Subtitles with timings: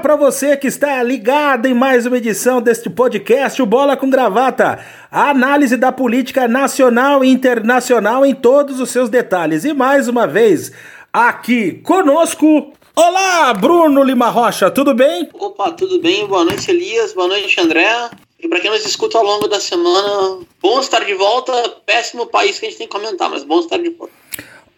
[0.00, 4.82] Para você que está ligado em mais uma edição deste podcast, o Bola com Gravata.
[5.10, 9.64] A análise da política nacional e internacional em todos os seus detalhes.
[9.64, 10.72] E mais uma vez,
[11.12, 12.72] aqui conosco.
[12.96, 15.28] Olá, Bruno Lima Rocha, tudo bem?
[15.34, 16.26] Opa, tudo bem?
[16.26, 17.12] Boa noite, Elias.
[17.12, 18.10] Boa noite, André.
[18.38, 21.52] E para quem nos escuta ao longo da semana, bom estar de volta.
[21.84, 24.14] Péssimo país que a gente tem que comentar, mas bom estar de volta.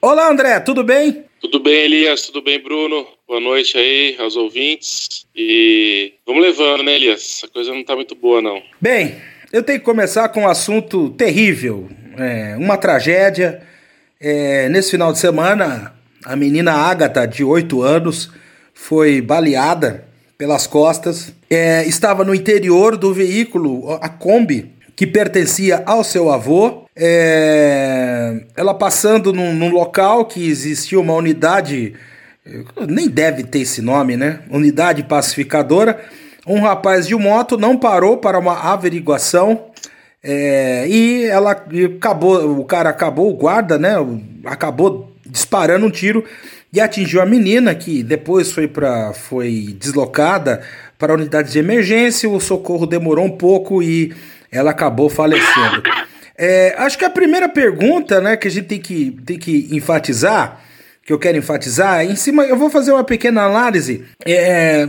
[0.00, 1.24] Olá, André, tudo bem?
[1.40, 2.22] Tudo bem, Elias?
[2.22, 3.06] Tudo bem, Bruno?
[3.32, 5.24] Boa noite aí aos ouvintes.
[5.34, 7.38] E vamos levando, né, Elias?
[7.38, 8.62] Essa coisa não tá muito boa, não.
[8.78, 9.14] Bem,
[9.50, 13.62] eu tenho que começar com um assunto terrível, é, uma tragédia.
[14.20, 15.94] É, nesse final de semana,
[16.26, 18.30] a menina Agatha, de 8 anos,
[18.74, 21.34] foi baleada pelas costas.
[21.48, 26.84] É, estava no interior do veículo, a Kombi, que pertencia ao seu avô.
[26.94, 31.94] É, ela passando num, num, local que existia uma unidade,
[32.88, 34.40] nem deve ter esse nome, né?
[34.50, 36.00] Unidade pacificadora.
[36.46, 39.70] Um rapaz de moto não parou para uma averiguação
[40.22, 43.94] é, e ela acabou, o cara acabou, o guarda, né?
[44.44, 46.24] Acabou disparando um tiro
[46.72, 50.62] e atingiu a menina que depois foi para foi deslocada
[50.98, 52.28] para a unidade de emergência.
[52.28, 54.14] O socorro demorou um pouco e
[54.50, 55.82] ela acabou falecendo.
[56.38, 60.60] É, acho que a primeira pergunta né, que a gente tem que, tem que enfatizar,
[61.04, 64.88] que eu quero enfatizar, em cima, eu vou fazer uma pequena análise, é,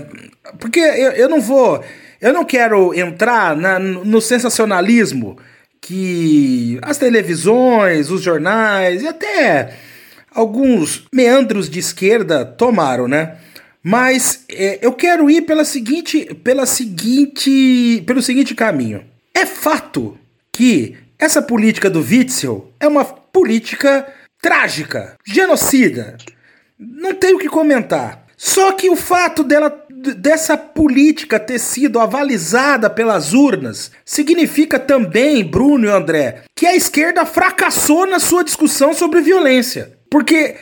[0.60, 1.84] porque eu, eu não vou,
[2.22, 5.38] eu não quero entrar na, no sensacionalismo
[5.82, 9.74] que as televisões, os jornais e até
[10.34, 13.36] alguns meandros de esquerda tomaram, né?
[13.84, 19.04] Mas é, eu quero ir pela seguinte, pela seguinte, pelo seguinte caminho.
[19.34, 20.18] É fato
[20.52, 24.08] que essa política do Witzel é uma política
[24.44, 26.18] trágica, genocida.
[26.78, 28.26] Não tenho o que comentar.
[28.36, 29.82] Só que o fato dela
[30.18, 37.26] dessa política ter sido avalizada pelas urnas significa também, Bruno e André, que a esquerda
[37.26, 39.98] fracassou na sua discussão sobre violência.
[40.10, 40.58] Porque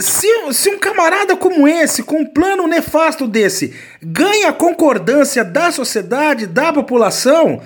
[0.00, 5.72] se, se um camarada como esse, com um plano nefasto desse, ganha a concordância da
[5.72, 7.60] sociedade, da população,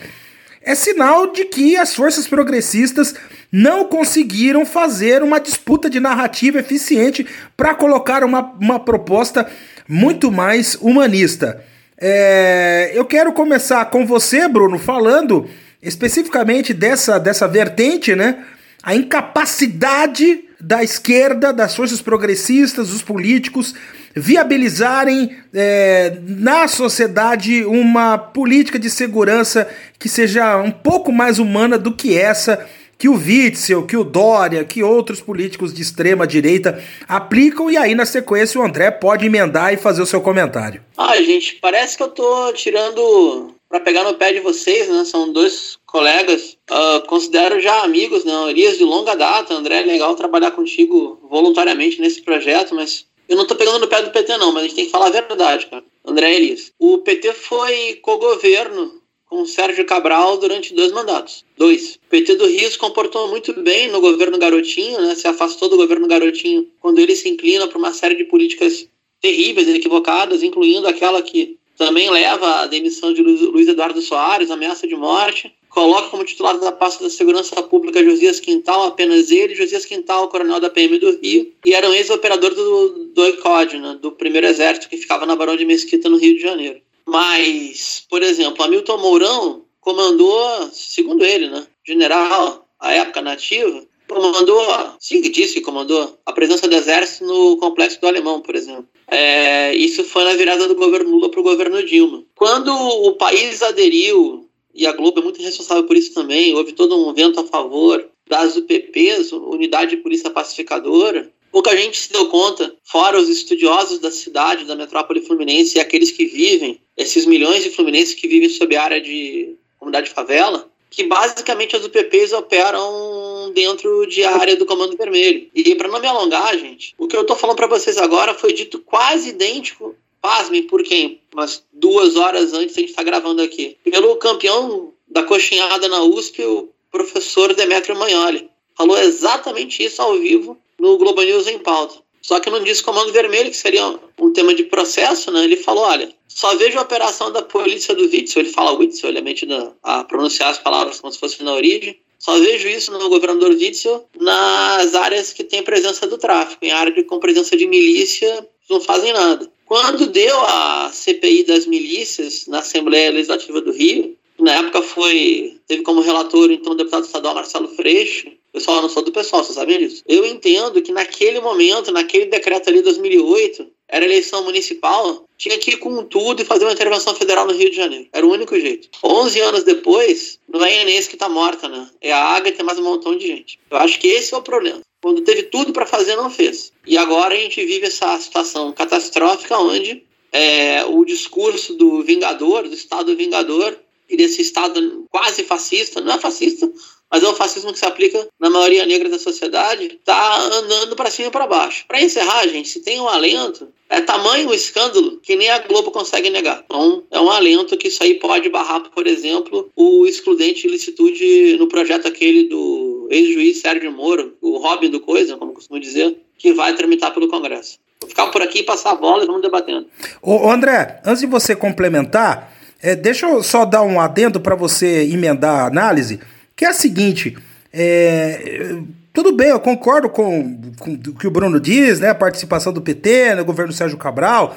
[0.62, 3.14] é sinal de que as forças progressistas
[3.50, 7.26] não conseguiram fazer uma disputa de narrativa eficiente
[7.56, 9.48] para colocar uma, uma proposta
[9.88, 11.64] muito mais humanista.
[12.00, 15.48] É, eu quero começar com você, Bruno, falando
[15.82, 18.44] especificamente dessa, dessa vertente, né?
[18.82, 23.74] A incapacidade da esquerda, das forças progressistas, dos políticos
[24.14, 31.94] viabilizarem é, na sociedade uma política de segurança que seja um pouco mais humana do
[31.94, 32.66] que essa
[32.98, 37.94] que o Witzel, que o Dória, que outros políticos de extrema direita aplicam, e aí
[37.94, 40.82] na sequência o André pode emendar e fazer o seu comentário.
[40.96, 45.04] Ah, gente, parece que eu tô tirando para pegar no pé de vocês, né?
[45.04, 48.50] São dois colegas, uh, considero já amigos, né?
[48.50, 49.54] Elias de longa data.
[49.54, 54.02] André, é legal trabalhar contigo voluntariamente nesse projeto, mas eu não tô pegando no pé
[54.02, 55.82] do PT, não, mas a gente tem que falar a verdade, cara.
[56.04, 56.72] André Elias.
[56.78, 61.44] O PT foi co-governo com o Sérgio Cabral durante dois mandatos.
[61.56, 61.96] Dois.
[61.96, 65.14] O PT do Rio se comportou muito bem no governo Garotinho, né?
[65.14, 68.86] Se afastou do governo Garotinho quando ele se inclina para uma série de políticas
[69.20, 74.94] terríveis equivocadas, incluindo aquela que também leva à demissão de Luiz Eduardo Soares, ameaça de
[74.94, 80.28] morte coloca como titular da pasta da Segurança Pública Josias Quintal, apenas ele, Josias Quintal,
[80.28, 84.46] coronel da PM do Rio, e era um ex-operador do, do ECOD, né, do primeiro
[84.46, 86.80] exército que ficava na Barão de Mesquita, no Rio de Janeiro.
[87.06, 94.64] Mas, por exemplo, Hamilton Mourão comandou, segundo ele, né, general, à época nativa, comandou,
[94.98, 98.88] sim disse que comandou, a presença do exército no complexo do Alemão, por exemplo.
[99.10, 102.24] É, isso foi na virada do governo Lula para o governo Dilma.
[102.34, 104.47] Quando o país aderiu
[104.78, 106.54] e a Globo é muito responsável por isso também.
[106.54, 111.28] Houve todo um vento a favor das UPPs, Unidade de Polícia Pacificadora.
[111.50, 116.12] Pouca gente se deu conta, fora os estudiosos da cidade, da metrópole fluminense e aqueles
[116.12, 121.04] que vivem, esses milhões de fluminenses que vivem sob a área de comunidade favela, que
[121.04, 125.48] basicamente as UPPs operam dentro de área do Comando Vermelho.
[125.52, 128.52] E para não me alongar, gente, o que eu estou falando para vocês agora foi
[128.52, 131.20] dito quase idêntico pasmem por quem?
[131.38, 133.76] Umas duas horas antes a gente está gravando aqui.
[133.84, 138.50] Pelo campeão da coxinhada na USP, o professor Demetrio Magnoli.
[138.76, 142.02] Falou exatamente isso ao vivo no Globo News em pauta.
[142.20, 143.86] Só que não disse comando vermelho, que seria
[144.18, 145.44] um tema de processo, né?
[145.44, 149.18] Ele falou, olha, só vejo a operação da polícia do Witzel, ele fala Witzel, ele
[149.18, 152.00] é metido a pronunciar as palavras como se fosse na origem.
[152.18, 157.04] Só vejo isso no governador Witzel nas áreas que tem presença do tráfico, em área
[157.04, 159.48] com presença de milícia, não fazem nada.
[159.68, 165.82] Quando deu a CPI das milícias na Assembleia Legislativa do Rio, na época foi teve
[165.82, 168.32] como relator então o deputado estadual Marcelo Freixo.
[168.50, 170.02] Pessoal, não sou do pessoal, vocês sabem disso.
[170.08, 175.72] Eu entendo que naquele momento, naquele decreto ali de 2008, era eleição municipal, tinha que
[175.72, 178.08] ir com tudo e fazer uma intervenção federal no Rio de Janeiro.
[178.10, 178.88] Era o único jeito.
[179.04, 181.90] 11 anos depois, não é a Inês que está morta, né?
[182.00, 183.60] É a Água e tem mais um montão de gente.
[183.70, 184.80] Eu acho que esse é o problema.
[185.00, 186.72] Quando teve tudo para fazer, não fez.
[186.86, 190.02] E agora a gente vive essa situação catastrófica onde
[190.32, 193.78] é, o discurso do Vingador, do Estado Vingador,
[194.08, 196.70] e desse Estado quase fascista, não é fascista,
[197.10, 201.10] mas é o fascismo que se aplica na maioria negra da sociedade, está andando para
[201.10, 201.84] cima e para baixo.
[201.86, 205.90] Para encerrar, gente, se tem um alento, é tamanho o escândalo que nem a Globo
[205.90, 206.62] consegue negar.
[206.64, 211.56] Então, é um alento que isso aí pode barrar, por exemplo, o excludente de licitude
[211.58, 216.52] no projeto aquele do ex-juiz Sérgio Moro, o Robin do Coisa, como costumo dizer, que
[216.52, 217.78] vai tramitar pelo Congresso.
[218.00, 219.86] Vou ficar por aqui, passar a bola e vamos debatendo.
[220.22, 225.02] Ô, André, antes de você complementar, é, deixa eu só dar um adendo para você
[225.02, 226.20] emendar a análise,
[226.58, 227.38] que é a seguinte:
[227.72, 228.74] é,
[229.12, 232.10] tudo bem, eu concordo com, com o que o Bruno diz, né?
[232.10, 234.56] A participação do PT no governo Sérgio Cabral,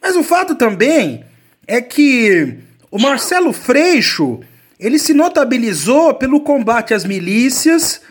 [0.00, 1.24] mas o fato também
[1.66, 2.58] é que
[2.90, 4.40] o Marcelo Freixo
[4.78, 8.02] ele se notabilizou pelo combate às milícias,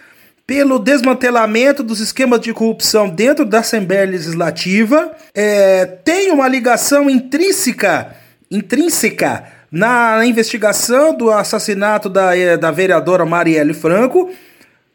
[0.45, 8.15] pelo desmantelamento dos esquemas de corrupção dentro da Assembleia Legislativa, é, tem uma ligação intrínseca
[8.49, 14.31] intrínseca na investigação do assassinato da, eh, da vereadora Marielle Franco,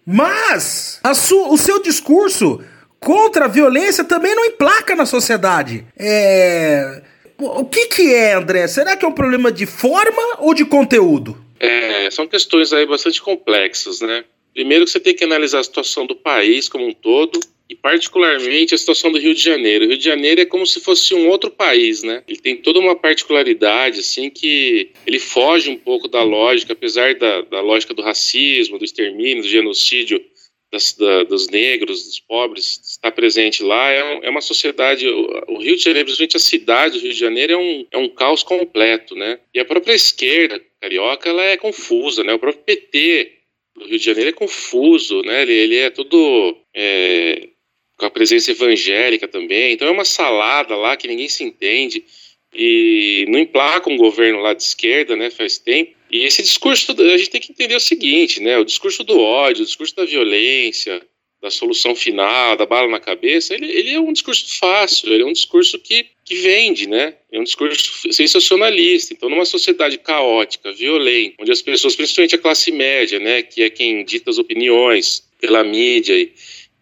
[0.06, 1.00] mas
[1.48, 2.60] o seu discurso
[3.00, 5.86] contra a violência também não emplaca na sociedade.
[5.96, 7.02] É...
[7.38, 8.66] O que, que é, André?
[8.68, 11.36] Será que é um problema de forma ou de conteúdo?
[11.58, 14.24] É, são questões aí bastante complexas, né?
[14.52, 18.74] Primeiro que você tem que analisar a situação do país como um todo, e particularmente
[18.74, 19.84] a situação do Rio de Janeiro.
[19.84, 22.22] O Rio de Janeiro é como se fosse um outro país, né?
[22.28, 27.40] Ele tem toda uma particularidade, assim, que ele foge um pouco da lógica, apesar da,
[27.42, 30.22] da lógica do racismo, do extermínio, do genocídio
[30.70, 33.90] das, da, dos negros, dos pobres, está presente lá.
[33.90, 37.12] É, um, é uma sociedade, o, o, Rio de Janeiro, principalmente a cidade do Rio
[37.12, 39.38] de Janeiro, é um, é um caos completo, né?
[39.54, 42.34] E a própria esquerda carioca, ela é confusa, né?
[42.34, 43.32] O próprio PT
[43.76, 45.42] do Rio de Janeiro é confuso, né?
[45.42, 47.48] Ele, ele é todo é,
[47.96, 49.72] com a presença evangélica também.
[49.72, 52.04] Então é uma salada lá que ninguém se entende
[52.54, 55.92] e não emplaca um governo lá de esquerda, né, faz tempo.
[56.10, 59.62] E esse discurso, a gente tem que entender o seguinte, né, o discurso do ódio,
[59.62, 61.02] o discurso da violência,
[61.42, 65.26] da solução final, da bala na cabeça, ele, ele é um discurso fácil, ele é
[65.26, 69.12] um discurso que, que vende, né, é um discurso sensacionalista.
[69.12, 73.68] Então, numa sociedade caótica, violenta, onde as pessoas, principalmente a classe média, né, que é
[73.68, 76.32] quem dita as opiniões pela mídia e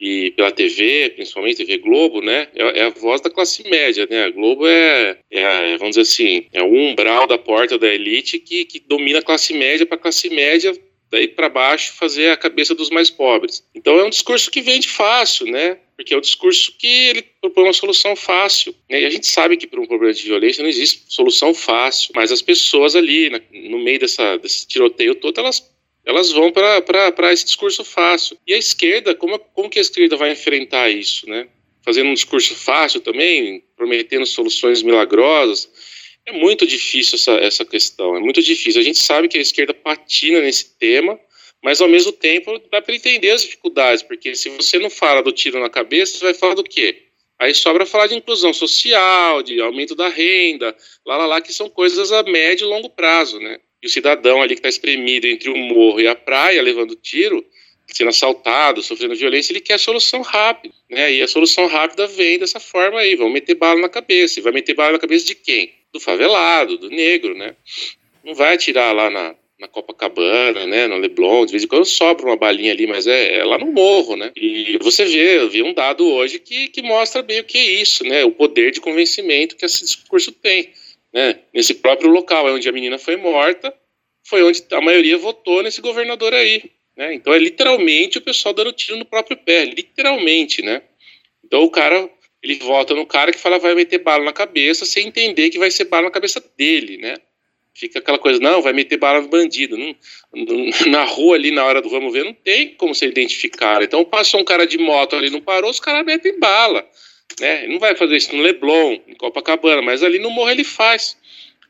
[0.03, 4.25] e pela TV, principalmente TV Globo, né, é, é, a voz da classe média, né,
[4.25, 8.65] a Globo é, é, vamos dizer assim, é o umbral da porta da elite que,
[8.65, 10.77] que domina a classe média para a classe média
[11.09, 13.65] daí para baixo fazer a cabeça dos mais pobres.
[13.75, 17.65] Então é um discurso que vende fácil, né, porque é um discurso que ele propõe
[17.65, 18.75] uma solução fácil.
[18.91, 19.03] Né?
[19.03, 22.33] E a gente sabe que para um problema de violência não existe solução fácil, mas
[22.33, 25.72] as pessoas ali, no meio dessa, desse tiroteio todo, elas
[26.05, 28.37] elas vão para esse discurso fácil.
[28.47, 31.49] E a esquerda, como, como que a esquerda vai enfrentar isso, né?
[31.85, 35.69] Fazendo um discurso fácil também, prometendo soluções milagrosas.
[36.27, 38.81] É muito difícil essa, essa questão, é muito difícil.
[38.81, 41.19] A gente sabe que a esquerda patina nesse tema,
[41.63, 45.33] mas ao mesmo tempo dá para entender as dificuldades, porque se você não fala do
[45.33, 47.07] tiro na cabeça, você vai falar do quê?
[47.39, 51.69] Aí sobra falar de inclusão social, de aumento da renda, lá, lá, lá, que são
[51.69, 53.59] coisas a médio e longo prazo, né?
[53.83, 57.45] E o cidadão ali que está espremido entre o morro e a praia, levando tiro,
[57.89, 61.13] sendo assaltado, sofrendo violência, ele quer a solução rápida, né?
[61.13, 64.39] E a solução rápida vem dessa forma aí, vão meter bala na cabeça.
[64.39, 65.73] E vai meter bala na cabeça de quem?
[65.93, 67.57] Do favelado, do negro, né?
[68.25, 72.27] Não vai atirar lá na, na Copacabana, né, no Leblon, de vez em quando sobra
[72.27, 74.31] uma balinha ali, mas é, é lá no morro, né?
[74.37, 77.65] E você vê, eu vi um dado hoje que, que mostra bem o que é
[77.81, 78.25] isso, né?
[78.25, 80.71] O poder de convencimento que esse discurso tem
[81.13, 83.75] né, nesse próprio local, é onde a menina foi morta,
[84.25, 86.71] foi onde a maioria votou nesse governador aí.
[86.97, 87.15] Né?
[87.15, 90.83] Então é literalmente o pessoal dando tiro no próprio pé, literalmente, né?
[91.45, 92.09] Então o cara,
[92.43, 95.71] ele vota no cara que fala vai meter bala na cabeça sem entender que vai
[95.71, 97.17] ser bala na cabeça dele, né?
[97.75, 99.79] Fica aquela coisa, não, vai meter bala no bandido.
[99.79, 99.97] Não,
[100.89, 103.83] na rua ali, na hora do vamos ver, não tem como você identificar.
[103.83, 106.87] Então passou um cara de moto ali, não parou, os caras metem bala.
[107.41, 107.65] Né?
[107.65, 111.17] Ele não vai fazer isso no Leblon, em Copacabana, mas ali no morro ele faz.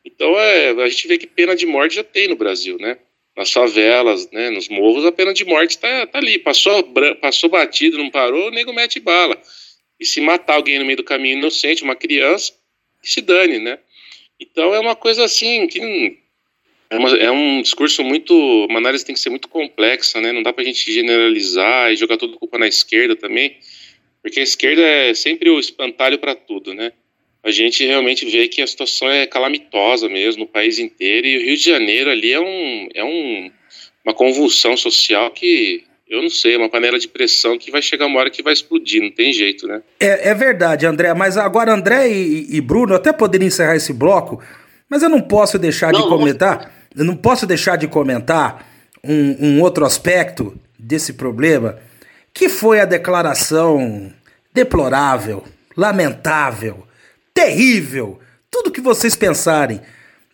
[0.04, 2.98] Então é, a gente vê que pena de morte já tem no Brasil, né?
[3.36, 6.38] Nas favelas, né, nos morros, a pena de morte está tá ali.
[6.38, 6.84] Passou,
[7.20, 9.40] passou batido, não parou, o nego mete bala.
[9.98, 12.52] E se matar alguém no meio do caminho inocente, uma criança,
[13.02, 13.78] se dane, né?
[14.38, 16.18] Então é uma coisa assim que
[16.92, 18.34] é, uma, é, um discurso muito.
[18.68, 20.30] Uma análise tem que ser muito complexa, né?
[20.30, 23.56] Não dá pra gente generalizar e jogar toda a culpa na esquerda também,
[24.22, 26.92] porque a esquerda é sempre o espantalho para tudo, né?
[27.44, 31.40] A gente realmente vê que a situação é calamitosa mesmo no país inteiro e o
[31.40, 33.50] Rio de Janeiro ali é, um, é um,
[34.04, 38.06] uma convulsão social que eu não sei, é uma panela de pressão que vai chegar
[38.06, 39.82] uma hora que vai explodir, não tem jeito, né?
[39.98, 44.40] É, é verdade, André, mas agora André e, e Bruno, até poderia encerrar esse bloco,
[44.88, 48.66] mas eu não posso deixar não, de comentar eu não posso deixar de comentar
[49.02, 51.78] um, um outro aspecto desse problema,
[52.32, 54.12] que foi a declaração
[54.52, 55.44] deplorável,
[55.76, 56.86] lamentável,
[57.34, 58.18] terrível,
[58.50, 59.80] tudo que vocês pensarem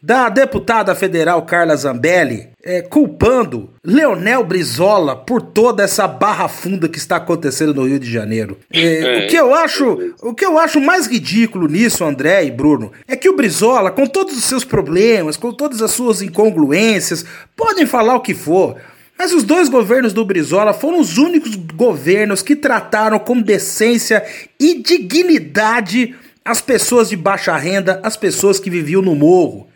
[0.00, 6.99] da deputada federal Carla Zambelli é, culpando Leonel Brizola por toda essa barra funda que
[6.99, 8.59] está acontecendo no Rio de Janeiro.
[8.73, 12.93] É, o que eu acho, o que eu acho mais ridículo nisso, André e Bruno,
[13.09, 17.25] é que o Brizola, com todos os seus problemas, com todas as suas incongruências,
[17.57, 18.76] podem falar o que for.
[19.18, 24.25] Mas os dois governos do Brizola foram os únicos governos que trataram com decência
[24.60, 29.68] e dignidade as pessoas de baixa renda, as pessoas que viviam no morro.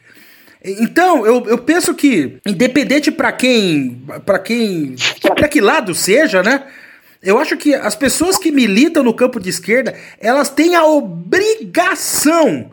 [0.65, 4.01] Então, eu, eu penso que, independente para quem.
[4.25, 4.95] para quem.
[5.35, 6.63] para que lado seja, né?
[7.21, 12.71] Eu acho que as pessoas que militam no campo de esquerda, elas têm a obrigação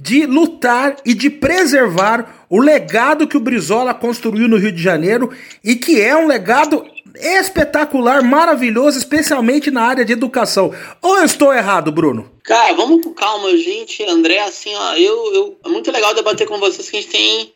[0.00, 5.30] de lutar e de preservar o legado que o Brizola construiu no Rio de Janeiro
[5.62, 6.86] e que é um legado
[7.16, 10.72] espetacular, maravilhoso, especialmente na área de educação.
[11.02, 12.30] Ou eu estou errado, Bruno?
[12.44, 14.04] Cara, vamos com calma, gente.
[14.04, 17.52] André, assim, ó, eu, eu, é muito legal debater com vocês que a gente tem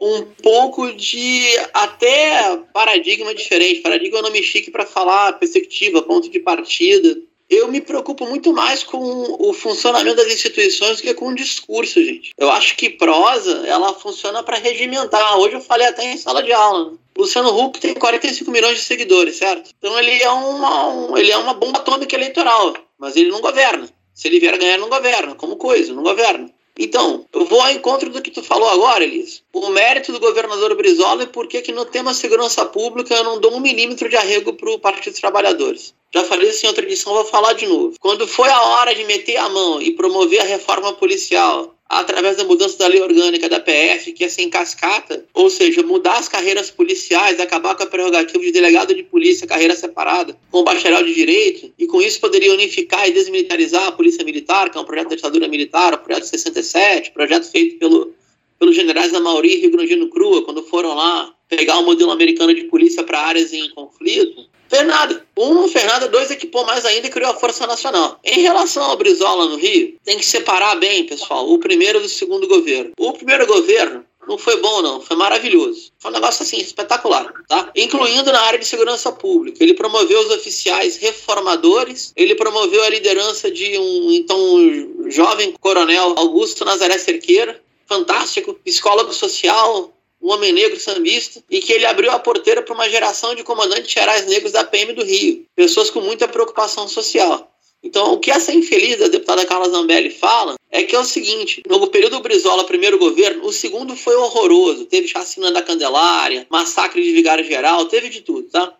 [0.00, 3.82] um pouco de até paradigma diferente.
[3.82, 7.16] Paradigma é um nome chique para falar perspectiva, ponto de partida.
[7.48, 8.98] Eu me preocupo muito mais com
[9.38, 12.32] o funcionamento das instituições do que com o discurso, gente.
[12.36, 15.38] Eu acho que prosa, ela funciona para regimentar.
[15.38, 16.90] Hoje eu falei até em sala de aula.
[16.90, 16.98] Né?
[17.16, 19.70] Luciano Huck tem 45 milhões de seguidores, certo?
[19.78, 23.88] Então ele é uma, um, ele é uma bomba atômica eleitoral, mas ele não governa.
[24.12, 26.50] Se ele vier a ganhar, não governa, como coisa, não governa.
[26.78, 29.42] Então, eu vou ao encontro do que tu falou agora, Elis.
[29.52, 33.54] O mérito do governador Brizola é porque que no tema segurança pública eu não dou
[33.54, 35.94] um milímetro de arrego para o Partido dos Trabalhadores.
[36.14, 37.96] Já falei isso em outra edição, vou falar de novo.
[38.00, 42.44] Quando foi a hora de meter a mão e promover a reforma policial através da
[42.44, 46.70] mudança da lei orgânica da PF, que é sem cascata, ou seja, mudar as carreiras
[46.70, 51.14] policiais, acabar com a prerrogativa de delegado de polícia, carreira separada, com o bacharel de
[51.14, 55.10] direito, e com isso poderia unificar e desmilitarizar a polícia militar, que é um projeto
[55.10, 58.12] da ditadura militar, o projeto 67, projeto feito pelo,
[58.58, 62.52] pelos generais da Mauri e Rio Grande Crua, quando foram lá pegar o modelo americano
[62.52, 65.24] de polícia para áreas em conflito, Fernanda.
[65.36, 66.08] Um, Fernanda.
[66.08, 68.18] Dois, equipou mais ainda e criou a Força Nacional.
[68.24, 72.46] Em relação ao Brizola no Rio, tem que separar bem, pessoal, o primeiro do segundo
[72.46, 72.92] governo.
[72.98, 75.00] O primeiro governo não foi bom, não.
[75.00, 75.92] Foi maravilhoso.
[75.98, 77.70] Foi um negócio assim, espetacular, tá?
[77.76, 79.62] Incluindo na área de segurança pública.
[79.62, 86.14] Ele promoveu os oficiais reformadores, ele promoveu a liderança de um então um jovem coronel
[86.16, 89.92] Augusto Nazaré Cerqueira, fantástico, psicólogo social,
[90.26, 93.92] um homem negro sambista, e que ele abriu a porteira para uma geração de comandantes
[93.92, 97.48] gerais negros da PM do Rio, pessoas com muita preocupação social.
[97.80, 101.62] Então, o que essa infeliz da deputada Carla Zambelli fala é que é o seguinte:
[101.68, 104.86] no período Brizola, primeiro governo, o segundo foi horroroso.
[104.86, 108.76] Teve chacina da Candelária, massacre de vigário geral, teve de tudo, tá?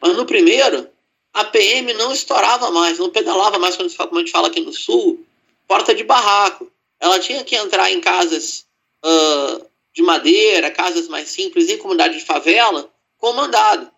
[0.00, 0.88] Mas no primeiro,
[1.34, 5.22] a PM não estourava mais, não pedalava mais, como a gente fala aqui no Sul,
[5.66, 6.72] porta de barraco.
[6.98, 8.64] Ela tinha que entrar em casas
[9.04, 9.67] uh,
[9.98, 12.88] de madeira, casas mais simples, em comunidade de favela,
[13.18, 13.90] com mandado.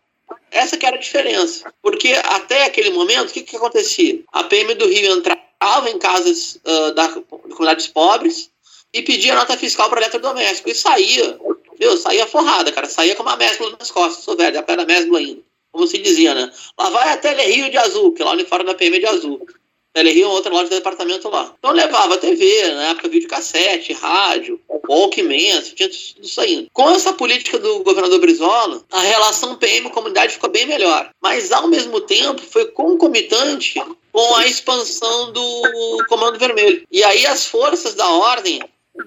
[0.50, 1.70] Essa que era a diferença.
[1.82, 4.22] Porque até aquele momento, o que, que acontecia?
[4.32, 8.50] A PM do Rio entrava em casas uh, da, de comunidades pobres
[8.94, 10.70] e pedia nota fiscal para eletrodoméstico.
[10.70, 11.38] E saía,
[11.78, 12.88] meu, saía forrada, cara.
[12.88, 14.24] Saía com uma mesbla nas costas.
[14.24, 15.42] Sou velho, a pé da mesbla ainda.
[15.70, 16.50] Como se dizia, né?
[16.78, 19.46] Lá vai até Rio de azul, que lá no fora da PM é de azul.
[19.94, 21.52] Ele outra loja de departamento lá.
[21.58, 26.68] Então levava TV, na época videocassete, rádio, Walkman, tinha tudo aí.
[26.72, 31.10] Com essa política do governador Brizola, a relação PM-comunidade ficou bem melhor.
[31.20, 33.74] Mas ao mesmo tempo foi concomitante
[34.12, 36.86] com a expansão do Comando Vermelho.
[36.90, 38.60] E aí as forças da ordem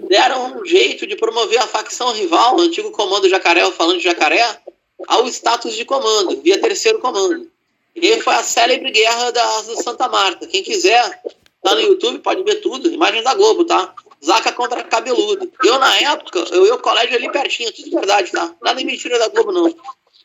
[0.09, 4.59] deram um jeito de promover a facção rival, o antigo comando Jacaré, falando de Jacaré,
[5.07, 7.51] ao status de comando, via terceiro comando.
[7.95, 10.47] E foi a célebre guerra da Santa Marta.
[10.47, 11.21] Quem quiser,
[11.61, 12.91] tá no YouTube, pode ver tudo.
[12.91, 13.93] Imagem da Globo, tá?
[14.23, 15.51] Zaca contra cabeludo.
[15.63, 18.53] Eu, na época, eu ia colégio ali pertinho, tudo verdade, tá?
[18.61, 19.75] Nada de mentira da Globo, não.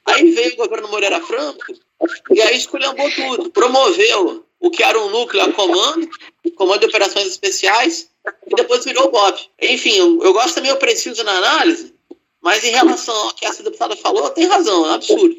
[0.06, 1.74] Aí veio o governo Moreira Franco
[2.30, 3.50] e aí esculhambou tudo.
[3.50, 6.08] Promoveu o que era um núcleo a comando,
[6.56, 8.08] comando de operações especiais,
[8.46, 9.38] e depois virou o Bob.
[9.60, 11.94] Enfim, eu, eu gosto também, eu preciso na análise,
[12.40, 15.36] mas em relação ao que essa deputada falou, tem razão, é um absurdo.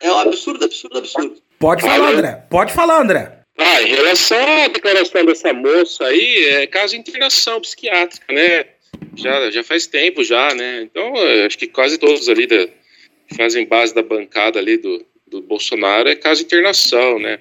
[0.00, 1.36] É um absurdo, absurdo, absurdo.
[1.58, 2.44] Pode falar, André.
[2.50, 3.40] Pode falar, André.
[3.58, 8.64] Ah, em relação à declaração dessa moça aí, é caso de internação psiquiátrica, né?
[9.14, 10.82] Já, já faz tempo já, né?
[10.82, 11.12] Então,
[11.46, 12.66] acho que quase todos ali da,
[13.36, 17.40] fazem base da bancada ali do, do Bolsonaro é caso de internação, né?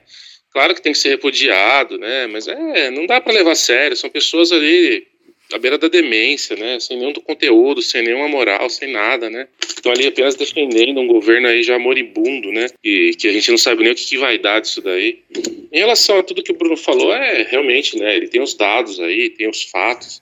[0.51, 2.27] Claro que tem que ser repudiado, né?
[2.27, 3.95] Mas é, não dá para levar a sério.
[3.95, 5.07] São pessoas ali
[5.53, 6.79] à beira da demência, né?
[6.79, 9.47] Sem nenhum conteúdo, sem nenhuma moral, sem nada, né?
[9.67, 12.67] Estão ali apenas defendendo um governo aí já moribundo, né?
[12.83, 15.19] E que a gente não sabe nem o que, que vai dar disso daí.
[15.71, 18.15] Em relação a tudo que o Bruno falou, é realmente, né?
[18.15, 20.21] Ele tem os dados aí, tem os fatos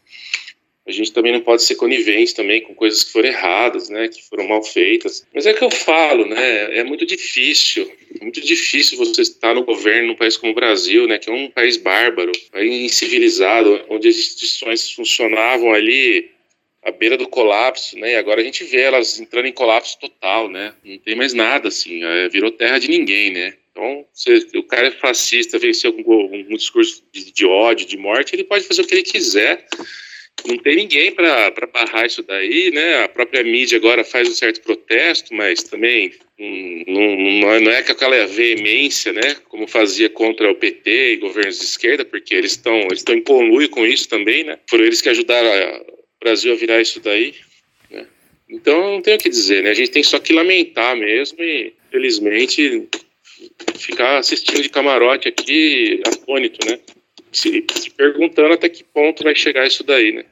[0.88, 4.24] a gente também não pode ser conivente também com coisas que foram erradas, né, que
[4.24, 5.26] foram mal feitas.
[5.34, 7.92] Mas é que eu falo, né, é muito difícil,
[8.22, 11.52] muito difícil você estar no governo num país como o Brasil, né, que é um
[11.52, 16.32] país bárbaro, um incivilizado, onde as instituições funcionavam ali
[16.82, 20.50] à beira do colapso, né, e agora a gente vê elas entrando em colapso total,
[20.50, 23.54] né, não tem mais nada, assim, é, virou terra de ninguém, né.
[23.72, 26.02] Então, se o cara é fascista, venceu com
[26.50, 29.68] um discurso de, de ódio, de morte, ele pode fazer o que ele quiser,
[30.46, 33.04] não tem ninguém para barrar isso daí, né?
[33.04, 37.72] A própria mídia agora faz um certo protesto, mas também hum, não, não, é, não
[37.72, 39.36] é com aquela veemência, né?
[39.50, 43.70] Como fazia contra o PT e governos de esquerda, porque eles estão eles em conluio
[43.70, 44.60] com isso também, né?
[44.70, 45.50] Foram eles que ajudaram
[45.82, 45.86] o
[46.24, 47.34] Brasil a virar isso daí.
[47.90, 48.06] Né?
[48.50, 49.72] Então não tem o que dizer, né?
[49.72, 52.88] A gente tem só que lamentar mesmo e, felizmente,
[53.76, 56.80] ficar assistindo de camarote aqui atônito, né?
[57.32, 60.24] Se, se perguntando até que ponto vai chegar isso daí, né?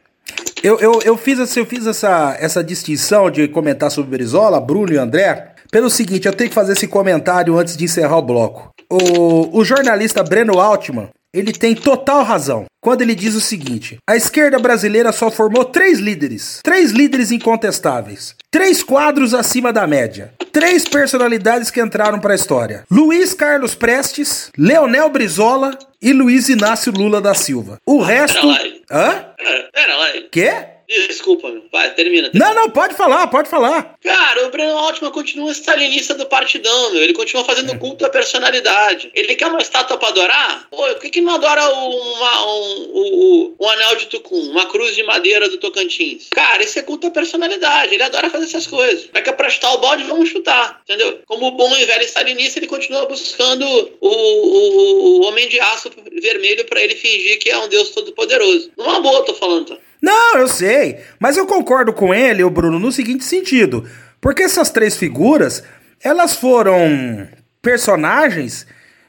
[0.63, 4.93] Eu, eu, eu fiz, essa, eu fiz essa, essa distinção de comentar sobre Brizola, Bruno
[4.93, 8.71] e André, pelo seguinte, eu tenho que fazer esse comentário antes de encerrar o bloco.
[8.89, 14.15] O, o jornalista Breno Altman, ele tem total razão quando ele diz o seguinte: a
[14.15, 20.87] esquerda brasileira só formou três líderes, três líderes incontestáveis, três quadros acima da média, três
[20.87, 27.19] personalidades que entraram para a história: Luiz Carlos Prestes, Leonel Brizola e Luiz Inácio Lula
[27.19, 27.77] da Silva.
[27.85, 28.39] O resto.
[28.39, 28.59] Pera lá.
[28.91, 29.25] Hã?
[29.73, 30.07] Pera lá.
[30.31, 30.74] Quê?
[30.87, 33.97] Desculpa, vai, termina, termina, Não, não, pode falar, pode falar.
[34.03, 37.01] Cara, o Breno Altman continua stalinista do partidão, meu.
[37.01, 37.77] Ele continua fazendo é.
[37.77, 39.11] culto à personalidade.
[39.13, 40.67] Ele quer uma estátua pra adorar?
[40.69, 44.95] Pô, por que, que não adora uma, um, um, um, anel de Tucum, uma cruz
[44.95, 46.27] de madeira do Tocantins?
[46.31, 47.93] Cara, isso é culto à personalidade.
[47.93, 49.09] Ele adora fazer essas coisas.
[49.11, 50.81] Vai que é pra chutar o bode, vamos chutar.
[50.83, 51.19] Entendeu?
[51.25, 55.89] Como bom e velho stalinista, ele continua buscando o, o, o homem de aço
[56.21, 58.71] vermelho para ele fingir que é um deus todo-poderoso.
[58.77, 59.77] Numa boa, tô falando, tá?
[60.05, 60.99] Não, eu sei.
[61.19, 63.89] Mas eu concordo com ele, o Bruno, no seguinte sentido.
[64.21, 65.63] Porque essas três figuras,
[65.99, 67.27] elas foram
[67.59, 68.67] personagens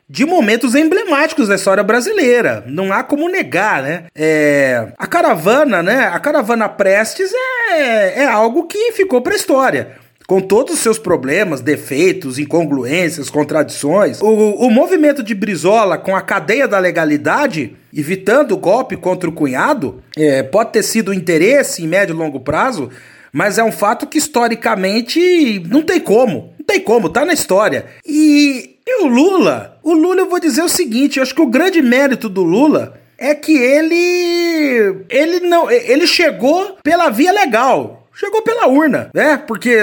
[0.08, 2.64] de momentos emblemáticos da história brasileira.
[2.66, 4.04] Não há como negar, né?
[4.14, 6.06] É, a caravana, né?
[6.06, 7.30] A caravana Prestes
[7.70, 13.30] é, é algo que ficou para a história com todos os seus problemas, defeitos, incongruências,
[13.30, 19.28] contradições, o, o movimento de Brizola com a cadeia da legalidade, evitando o golpe contra
[19.28, 22.90] o cunhado, é, pode ter sido interesse em médio e longo prazo,
[23.32, 26.54] mas é um fato que historicamente não tem como.
[26.58, 27.86] Não tem como, tá na história.
[28.04, 31.46] E, e o Lula, o Lula eu vou dizer o seguinte, eu acho que o
[31.46, 38.42] grande mérito do Lula é que ele ele não ele chegou pela via legal chegou
[38.42, 39.36] pela urna, né?
[39.36, 39.76] Porque,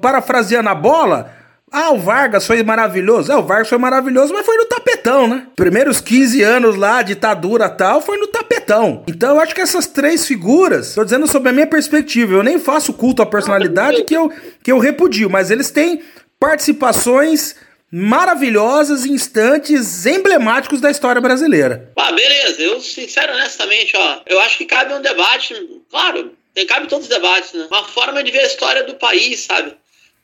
[0.00, 1.30] parafraseando a bola,
[1.74, 3.32] ah, o Vargas foi maravilhoso.
[3.32, 5.48] É, o Vargas foi maravilhoso, mas foi no tapetão, né?
[5.56, 9.02] Primeiros 15 anos lá, ditadura tal, foi no tapetão.
[9.08, 12.60] Então eu acho que essas três figuras, tô dizendo sobre a minha perspectiva, eu nem
[12.60, 14.32] faço culto à personalidade que eu,
[14.62, 16.00] que eu repudio, mas eles têm
[16.38, 17.56] participações
[17.90, 21.92] maravilhosas, instantes emblemáticos da história brasileira.
[21.96, 22.62] Ah, beleza.
[22.62, 25.54] Eu, sincero, honestamente, ó, eu acho que cabe um debate,
[25.90, 26.32] claro,
[26.68, 27.66] cabe todos os debates, né?
[27.68, 29.74] Uma forma de ver a história do país, sabe?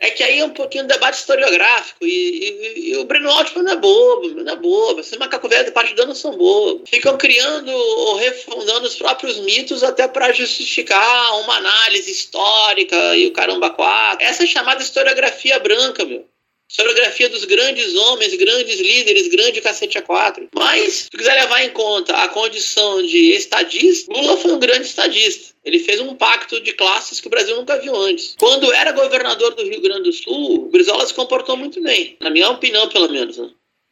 [0.01, 2.07] É que aí é um pouquinho de debate historiográfico.
[2.07, 5.01] E, e, e o Breno Altman não é bobo, não é bobo.
[5.01, 6.89] Esses macaco velho do partido não são bobos.
[6.89, 13.33] Ficam criando ou refundando os próprios mitos até para justificar uma análise histórica e o
[13.33, 14.25] caramba quatro.
[14.25, 16.27] Essa é chamada historiografia branca, meu
[16.71, 20.49] historiografia dos grandes homens, grandes líderes, grande cacete a quatro.
[20.55, 25.53] Mas, se quiser levar em conta a condição de estadista, Lula foi um grande estadista.
[25.65, 28.37] Ele fez um pacto de classes que o Brasil nunca viu antes.
[28.39, 32.17] Quando era governador do Rio Grande do Sul, o Brizola se comportou muito bem.
[32.21, 33.37] Na minha opinião, pelo menos.
[33.37, 33.51] Né?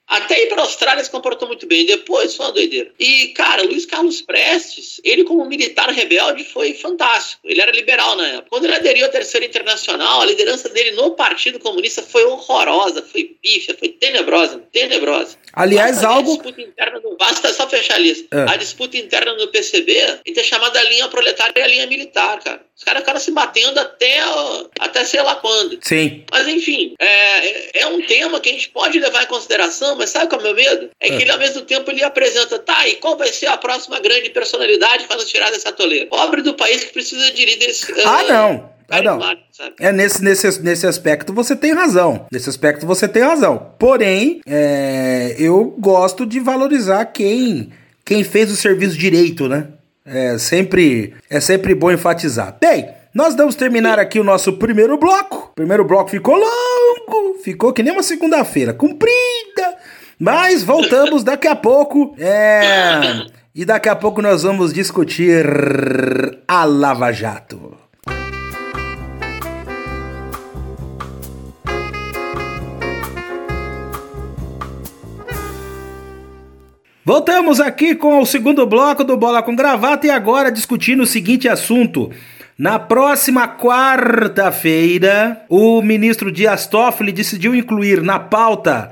[0.09, 1.85] Até ir para a Austrália se comportou muito bem.
[1.85, 2.91] Depois foi uma doideira.
[2.99, 7.43] E, cara, Luiz Carlos Prestes, ele como militar rebelde foi fantástico.
[7.45, 8.47] Ele era liberal na época.
[8.51, 13.37] Quando ele aderiu à Terceira Internacional, a liderança dele no Partido Comunista foi horrorosa, foi
[13.43, 15.37] pífia, foi tenebrosa, tenebrosa.
[15.53, 16.33] Aliás, basta algo.
[16.33, 17.17] A disputa interna do...
[17.17, 18.37] Basta só fechar a lista.
[18.37, 18.51] É.
[18.51, 22.63] A disputa interna do PCB e chamado a linha proletária e a linha militar, cara.
[22.77, 24.21] Os caras ficaram se batendo até,
[24.79, 25.79] até sei lá quando.
[25.83, 26.25] Sim.
[26.31, 30.29] Mas enfim, é, é um tema que a gente pode levar em consideração, mas sabe
[30.29, 30.91] qual é o meu medo?
[31.01, 31.17] É, é.
[31.17, 34.31] que ele ao mesmo tempo ele apresenta, tá, e qual vai ser a próxima grande
[34.31, 36.07] personalidade para nos tirar dessa toleira?
[36.07, 37.87] Pobre do país que precisa de líderes.
[38.05, 38.79] Ah, uh, não.
[38.91, 39.21] Ah, não.
[39.79, 42.27] É nesse, nesse, nesse aspecto você tem razão.
[42.33, 43.73] Nesse aspecto você tem razão.
[43.79, 47.71] Porém, é, eu gosto de valorizar quem,
[48.05, 49.69] quem fez o serviço direito, né?
[50.07, 52.57] É sempre, é sempre bom enfatizar.
[52.59, 55.51] Bem, nós vamos terminar aqui o nosso primeiro bloco.
[55.51, 59.77] O primeiro bloco ficou longo, ficou que nem uma segunda-feira, comprida.
[60.19, 62.15] Mas voltamos daqui a pouco.
[62.19, 63.27] É.
[63.55, 65.47] E daqui a pouco nós vamos discutir
[66.47, 67.77] a Lava Jato.
[77.05, 81.49] Voltamos aqui com o segundo bloco do Bola com Gravata e agora discutindo o seguinte
[81.49, 82.11] assunto.
[82.59, 88.91] Na próxima quarta-feira, o ministro Dias Toffoli decidiu incluir na pauta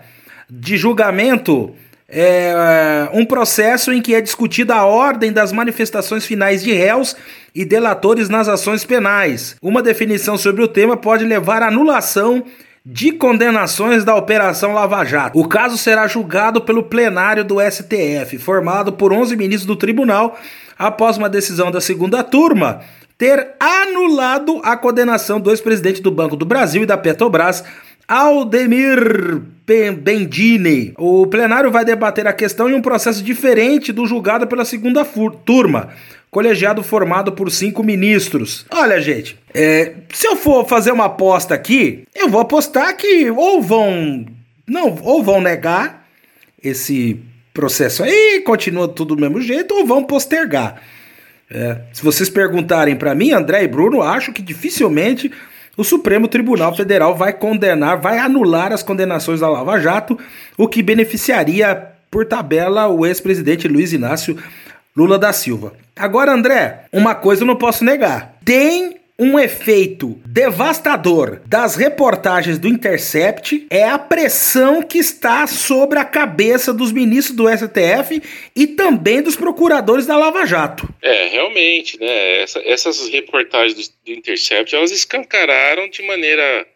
[0.48, 1.74] de julgamento
[2.08, 7.16] é, um processo em que é discutida a ordem das manifestações finais de réus
[7.52, 9.56] e delatores nas ações penais.
[9.60, 12.44] Uma definição sobre o tema pode levar à anulação
[12.84, 15.36] de condenações da Operação Lava Jato.
[15.36, 20.38] O caso será julgado pelo plenário do STF, formado por 11 ministros do tribunal,
[20.78, 22.82] após uma decisão da segunda turma
[23.18, 27.64] ter anulado a condenação do ex-presidente do Banco do Brasil e da Petrobras,
[28.06, 30.94] Aldemir Bendini.
[30.98, 35.04] O plenário vai debater a questão em um processo diferente do julgado pela segunda
[35.44, 35.90] turma
[36.30, 38.66] colegiado formado por cinco ministros.
[38.70, 43.62] Olha, gente, é, se eu for fazer uma aposta aqui, eu vou apostar que ou
[43.62, 44.26] vão
[44.66, 46.06] não, ou vão negar
[46.62, 47.20] esse
[47.54, 50.82] processo aí, continua tudo do mesmo jeito, ou vão postergar.
[51.50, 55.30] É, se vocês perguntarem para mim, André e Bruno, acho que dificilmente
[55.76, 60.18] o Supremo Tribunal Federal vai condenar, vai anular as condenações da Lava Jato,
[60.56, 64.36] o que beneficiaria por tabela o ex-presidente Luiz Inácio
[64.96, 65.74] Lula da Silva.
[65.94, 68.36] Agora, André, uma coisa eu não posso negar.
[68.44, 76.04] Tem um efeito devastador das reportagens do Intercept é a pressão que está sobre a
[76.04, 78.22] cabeça dos ministros do STF
[78.54, 80.86] e também dos procuradores da Lava Jato.
[81.00, 82.42] É, realmente, né?
[82.42, 86.66] Essa, essas reportagens do, do, Intercept elas escancararam de maneira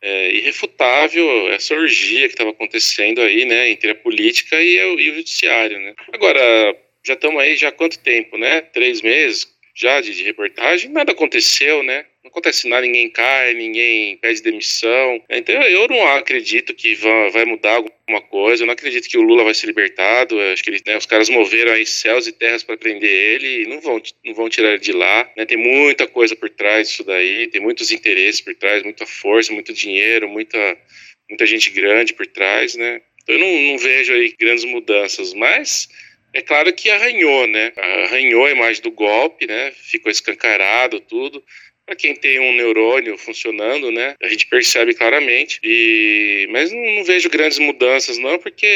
[0.00, 5.10] é, irrefutável essa orgia que estava acontecendo aí, né, entre a política e o, e
[5.10, 5.94] o judiciário, né?
[6.12, 8.62] Agora, já estamos aí já há quanto tempo, né?
[8.62, 12.06] Três meses já de, de, reportagem, nada aconteceu, né?
[12.22, 15.22] Não acontece nada, ninguém cai, ninguém pede demissão.
[15.28, 19.22] Então eu não acredito que vai, vai mudar alguma coisa, eu não acredito que o
[19.22, 20.40] Lula vai ser libertado.
[20.40, 23.62] Eu acho que ele, né, os caras moveram aí céus e terras para prender ele
[23.62, 25.28] e não vão, não vão tirar ele de lá.
[25.36, 25.44] Né?
[25.44, 29.72] Tem muita coisa por trás disso daí, tem muitos interesses por trás, muita força, muito
[29.72, 30.78] dinheiro, muita,
[31.28, 33.02] muita gente grande por trás, né?
[33.24, 35.88] Então eu não, não vejo aí grandes mudanças, mas
[36.34, 37.72] é claro que arranhou, né?
[37.76, 39.72] Arranhou a imagem do golpe, né?
[39.72, 41.42] Ficou escancarado tudo.
[41.86, 45.60] Para quem tem um neurônio funcionando, né, a gente percebe claramente.
[45.62, 48.66] E mas não, não, vejo grandes mudanças não, porque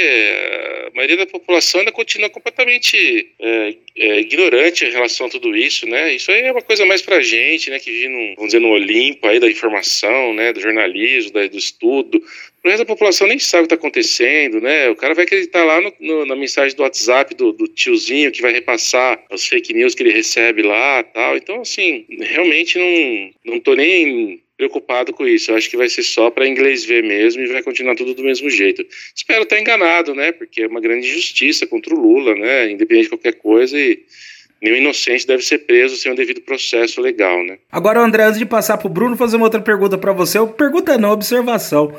[0.87, 5.87] a maioria da população ainda continua completamente é, é, ignorante em relação a tudo isso,
[5.87, 6.12] né?
[6.12, 8.73] Isso aí é uma coisa mais para gente, né, que vive num, vamos dizer, no
[8.73, 12.23] Olimpo aí da informação, né, do jornalismo, da, do estudo,
[12.68, 14.88] o resto população nem sabe o que está acontecendo, né?
[14.88, 18.42] O cara vai acreditar lá no, no, na mensagem do WhatsApp do, do, tiozinho que
[18.42, 21.37] vai repassar as fake news que ele recebe lá tal.
[21.37, 25.50] Então, assim, realmente não, não tô nem preocupado com isso.
[25.50, 28.24] Eu acho que vai ser só para inglês ver mesmo e vai continuar tudo do
[28.24, 28.85] mesmo jeito.
[29.14, 30.33] Espero estar enganado, né?
[30.33, 32.70] Porque é uma grande injustiça contra o Lula, né?
[32.70, 34.02] Independente de qualquer coisa e
[34.61, 37.59] nenhum inocente deve ser preso sem um devido processo legal, né?
[37.70, 40.44] Agora, André, antes de passar para o Bruno, fazer uma outra pergunta para você.
[40.57, 41.94] Pergunta não, observação.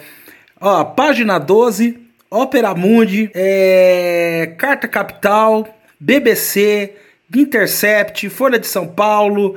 [0.61, 1.97] Ó, página 12,
[2.29, 5.67] Ópera Mundi, é, Carta Capital,
[5.99, 6.95] BBC,
[7.33, 9.55] Intercept, Folha de São Paulo,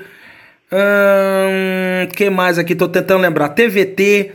[0.71, 2.75] hum, que mais aqui?
[2.75, 3.49] Tô tentando lembrar.
[3.51, 4.33] TVT.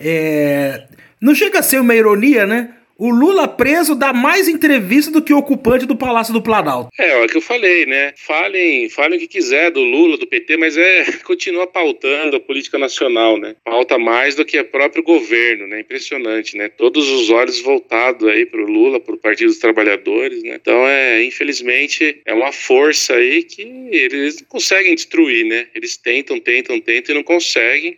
[0.00, 0.84] É,
[1.20, 2.70] não chega a ser uma ironia, né?
[2.98, 6.90] O Lula preso dá mais entrevista do que o ocupante do Palácio do Planalto.
[6.98, 8.12] É, é o que eu falei, né?
[8.16, 12.76] Falem, falem o que quiser do Lula, do PT, mas é continua pautando a política
[12.76, 13.54] nacional, né?
[13.64, 15.80] Pauta mais do que o próprio governo, né?
[15.80, 16.68] Impressionante, né?
[16.68, 20.58] Todos os olhos voltados aí para o Lula, para o Partido dos Trabalhadores, né?
[20.60, 25.68] Então, é, infelizmente, é uma força aí que eles conseguem destruir, né?
[25.72, 27.96] Eles tentam, tentam, tentam e não conseguem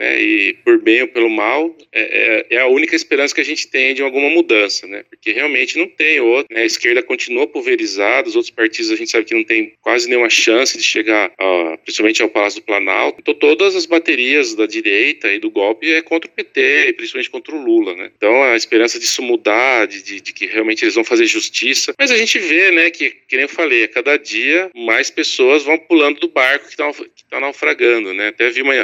[0.00, 3.44] né, e por bem ou pelo mal, é, é, é, a única esperança que a
[3.44, 7.46] gente tem de alguma mudança, né, porque realmente não tem outra, né, a esquerda continua
[7.46, 11.30] pulverizada, os outros partidos a gente sabe que não tem quase nenhuma chance de chegar,
[11.38, 15.92] a, principalmente ao Palácio do Planalto, então todas as baterias da direita e do golpe
[15.92, 20.02] é contra o PT, principalmente contra o Lula, né, então a esperança disso mudar, de,
[20.02, 23.36] de, de que realmente eles vão fazer justiça, mas a gente vê, né, que, que
[23.36, 26.90] nem eu falei, a cada dia mais pessoas vão pulando do barco que está
[27.28, 28.74] tá naufragando, né, até vi uma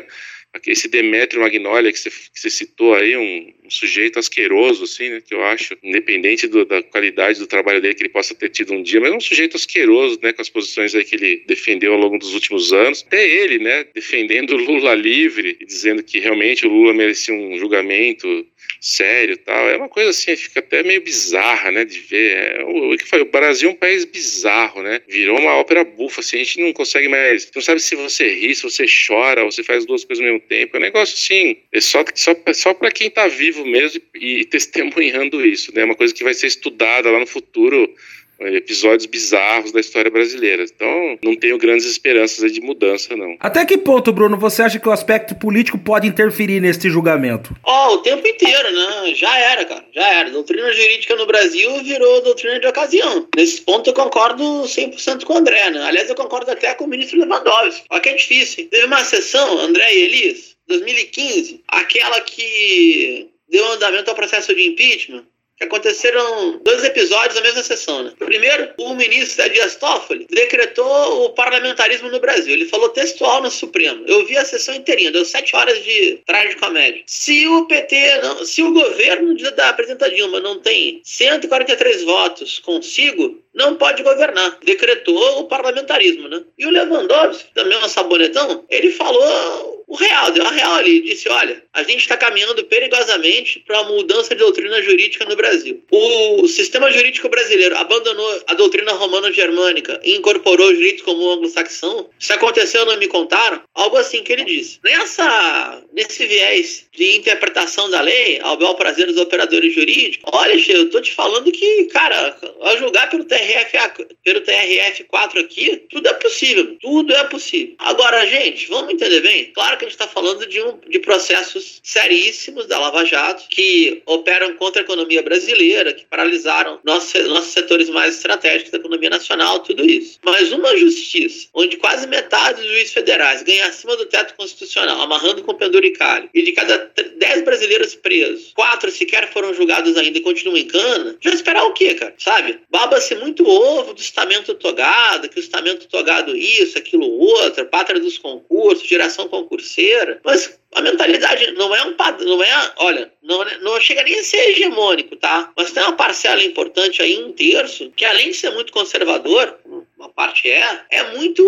[0.67, 5.45] esse Demetrio Magnolia que você, citou aí, um, um, sujeito asqueroso, assim, né, que eu
[5.45, 9.01] acho, independente do, da qualidade do trabalho dele que ele possa ter tido um dia,
[9.01, 12.19] mas é um sujeito asqueroso, né, com as posições aí que ele defendeu ao longo
[12.19, 13.05] dos últimos anos.
[13.07, 17.59] Até ele, né, defendendo o Lula livre e dizendo que realmente o Lula merecia um
[17.59, 18.47] julgamento
[18.81, 19.69] sério tal.
[19.69, 22.37] É uma coisa assim, fica até meio bizarra, né, de ver.
[22.37, 25.01] É, o, que foi, o Brasil é um país bizarro, né?
[25.09, 27.51] Virou uma ópera bufa, assim, a gente não consegue mais.
[27.55, 30.47] Não sabe se você ri, se você chora, ou você faz duas coisas ao mesmo
[30.49, 30.77] tempo.
[30.77, 34.45] É um negócio assim, é só, só, só para quem tá vivo mesmo e, e
[34.45, 35.83] testemunhando isso, né?
[35.83, 37.93] É uma coisa que vai ser estudada lá no futuro
[38.41, 40.65] episódios bizarros da história brasileira.
[40.65, 43.37] Então, não tenho grandes esperanças de mudança, não.
[43.41, 47.55] Até que ponto, Bruno, você acha que o aspecto político pode interferir neste julgamento?
[47.65, 49.15] Ó, oh, o tempo inteiro, né?
[49.15, 49.85] Já era, cara.
[49.95, 50.31] Já era.
[50.31, 53.29] Doutrina jurídica no Brasil virou doutrina de ocasião.
[53.35, 55.83] Nesse ponto eu concordo 100% com o André, né?
[55.83, 57.85] Aliás, eu concordo até com o ministro Lewandowski.
[57.91, 58.69] Olha que é difícil.
[58.69, 65.25] Teve uma sessão, André e Elias, 2015, aquela que deu andamento ao processo de impeachment
[65.57, 68.03] que aconteceram dois episódios na mesma sessão.
[68.03, 68.13] Né?
[68.19, 72.53] Primeiro, o ministro Dias Toffoli decretou o parlamentarismo no Brasil.
[72.53, 74.05] Ele falou textual no Supremo.
[74.07, 77.03] Eu vi a sessão inteirinha, deu sete horas de de comédia.
[77.07, 83.43] Se o PT, não, se o governo da presidenta Dilma não tem 143 votos consigo,
[83.55, 84.59] não pode governar.
[84.63, 86.43] Decretou o parlamentarismo, né?
[86.59, 91.29] E o Lewandowski, também um sabonetão, ele falou o real, deu a real ali, disse,
[91.29, 95.81] olha, a gente está caminhando perigosamente para uma mudança de doutrina jurídica no Brasil.
[95.91, 102.11] O sistema jurídico brasileiro abandonou a doutrina romano-germânica e incorporou o direito comum anglo-saxão.
[102.19, 103.63] Se aconteceu, não me contaram?
[103.75, 104.81] Algo assim que ele disse.
[104.83, 110.91] Nessa, nesse viés de interpretação da lei, ao bel prazer dos operadores jurídicos, olha, eu
[110.91, 113.77] tô te falando que, cara, a julgar pelo TRF,
[114.25, 117.77] pelo TRF 4 aqui, tudo é possível, tudo é possível.
[117.79, 120.99] Agora, gente, vamos entender bem, claro claro que a gente está falando de, um, de
[120.99, 127.51] processos seríssimos da Lava Jato que operam contra a economia brasileira, que paralisaram nossos, nossos
[127.51, 130.19] setores mais estratégicos da economia nacional, tudo isso.
[130.25, 135.43] Mas uma justiça onde quase metade dos juízes federais ganha acima do teto constitucional, amarrando
[135.43, 140.57] com penduricalho, e de cada 10 brasileiros presos, quatro sequer foram julgados ainda e continuam
[140.57, 142.15] em cana, já esperar o quê, cara?
[142.19, 142.61] Sabe?
[142.71, 148.19] Baba-se muito ovo do estamento togado, que o estamento togado isso, aquilo outro, pátria dos
[148.19, 153.45] concursos, geração concurso terceira, mas a mentalidade não é um padrão, não é, olha, não,
[153.63, 155.51] não chega nem a ser hegemônico, tá?
[155.57, 159.59] Mas tem uma parcela importante aí, um terço, que além de ser muito conservador,
[159.99, 161.43] uma parte é, é muito,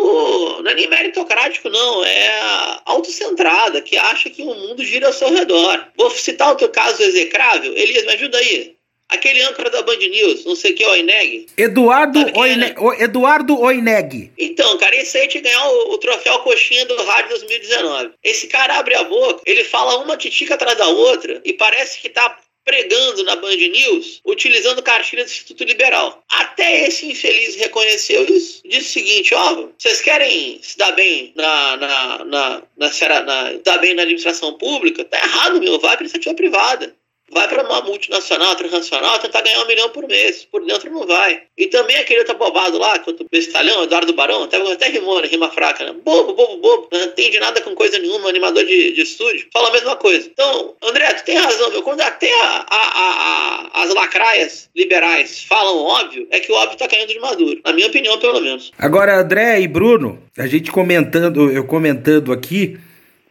[0.62, 5.32] não é nem meritocrático não, é autocentrada, que acha que o mundo gira ao seu
[5.32, 5.86] redor.
[5.96, 8.77] Vou citar o teu caso execrável, Elias, me ajuda aí.
[9.08, 11.46] Aquele âncora da Band News, não sei o que, Oineg.
[11.56, 12.52] Eduardo, Oine...
[12.52, 12.74] é, né?
[12.98, 14.30] Eduardo Oineg.
[14.36, 18.10] Então, cara, esse aí te ganhar o, o, troféu coxinha do rádio 2019.
[18.22, 22.10] Esse cara abre a boca, ele fala uma titica atrás da outra e parece que
[22.10, 26.22] tá pregando na Band News, utilizando cartilha do Instituto Liberal.
[26.30, 28.60] Até esse infeliz reconheceu isso.
[28.62, 33.78] Disse o seguinte, ó, vocês querem se dar bem na, na, na, na, na, dar
[33.78, 35.02] bem na administração pública?
[35.02, 36.94] Tá errado, meu, vai para iniciativa privada
[37.30, 40.46] vai para uma multinacional, transnacional, tentar ganhar um milhão por mês.
[40.50, 41.42] Por dentro não vai.
[41.56, 45.28] E também aquele outro bobado lá, que eu bestalhão, Eduardo Barão, até, até rimou, né?
[45.28, 45.94] Rima fraca, né?
[46.04, 46.88] Bobo, bobo, bobo.
[46.92, 49.46] Não entende nada com coisa nenhuma, animador de, de estúdio.
[49.52, 50.28] Fala a mesma coisa.
[50.28, 51.82] Então, André, tu tem razão, meu.
[51.82, 56.88] Quando até a, a, a, as lacraias liberais falam óbvio, é que o óbvio tá
[56.88, 57.60] caindo de maduro.
[57.64, 58.72] Na minha opinião, pelo menos.
[58.78, 62.78] Agora, André e Bruno, a gente comentando, eu comentando aqui,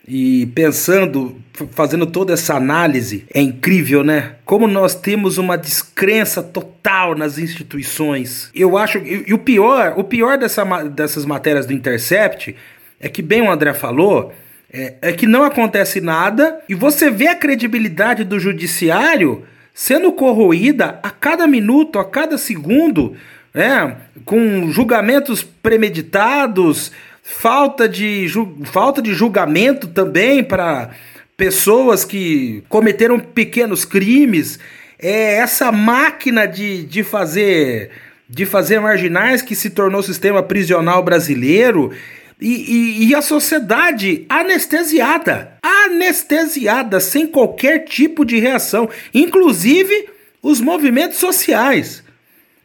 [0.07, 1.35] e pensando,
[1.71, 4.35] fazendo toda essa análise, é incrível, né?
[4.45, 8.49] Como nós temos uma descrença total nas instituições.
[8.55, 12.55] Eu acho e, o pior, o pior dessa, dessas matérias do Intercept
[12.99, 14.33] é que bem o André falou,
[14.71, 19.43] é, é que não acontece nada e você vê a credibilidade do judiciário
[19.73, 23.15] sendo corroída a cada minuto, a cada segundo,
[23.53, 26.91] né, com julgamentos premeditados,
[27.29, 28.25] falta de,
[28.63, 30.91] falta de julgamento também para
[31.35, 34.57] pessoas que cometeram pequenos crimes.
[34.97, 37.91] É essa máquina de, de fazer
[38.29, 41.93] de fazer marginais que se tornou o sistema prisional brasileiro
[42.41, 50.09] e, e, e, a sociedade anestesiada, anestesiada, sem qualquer tipo de reação, inclusive
[50.43, 52.03] os movimentos sociais.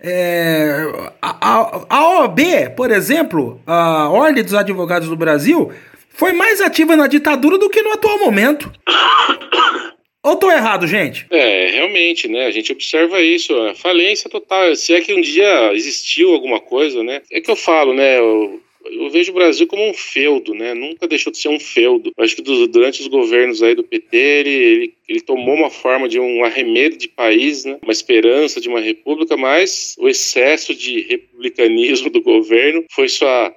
[0.03, 0.85] É,
[1.23, 2.41] a, a, OAB,
[2.77, 5.73] por exemplo, a Ordem dos Advogados do Brasil,
[6.09, 8.71] foi mais ativa na ditadura do que no atual momento.
[10.25, 11.27] Ou tô errado, gente?
[11.31, 12.47] É, realmente, né?
[12.47, 14.75] A gente observa isso, a falência total.
[14.77, 17.23] Se é que um dia existiu alguma coisa, né?
[17.31, 18.19] É que eu falo, né?
[18.21, 20.75] Eu, eu vejo o Brasil como um feudo, né?
[20.75, 22.12] Nunca deixou de ser um feudo.
[22.16, 26.09] Eu acho que durante os governos aí do PT, ele, ele, ele, tomou uma forma
[26.09, 27.79] de um arremedo de país, né?
[27.83, 33.55] Uma esperança de uma república, mas o excesso de republicanismo do governo foi sua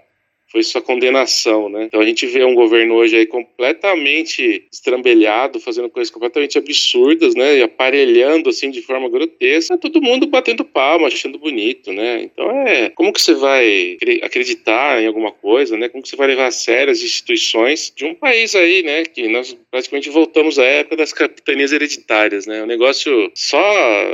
[0.55, 1.83] foi sua condenação, né?
[1.83, 7.57] Então a gente vê um governo hoje aí completamente estrambelhado, fazendo coisas completamente absurdas, né?
[7.57, 12.21] E aparelhando assim de forma grotesca, todo mundo batendo palma, achando bonito, né?
[12.21, 15.89] Então é como que você vai acreditar em alguma coisa, né?
[15.89, 19.03] Como que você vai levar a sério as instituições de um país aí, né?
[19.03, 22.63] Que nós praticamente voltamos à época das capitanias hereditárias, né?
[22.63, 23.59] O negócio só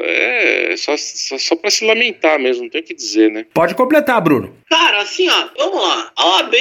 [0.05, 3.45] é só, só, só para se lamentar mesmo, não tem o que dizer, né?
[3.53, 4.55] Pode completar, Bruno.
[4.67, 6.11] Cara, assim, ó, vamos lá.
[6.17, 6.55] A OAB,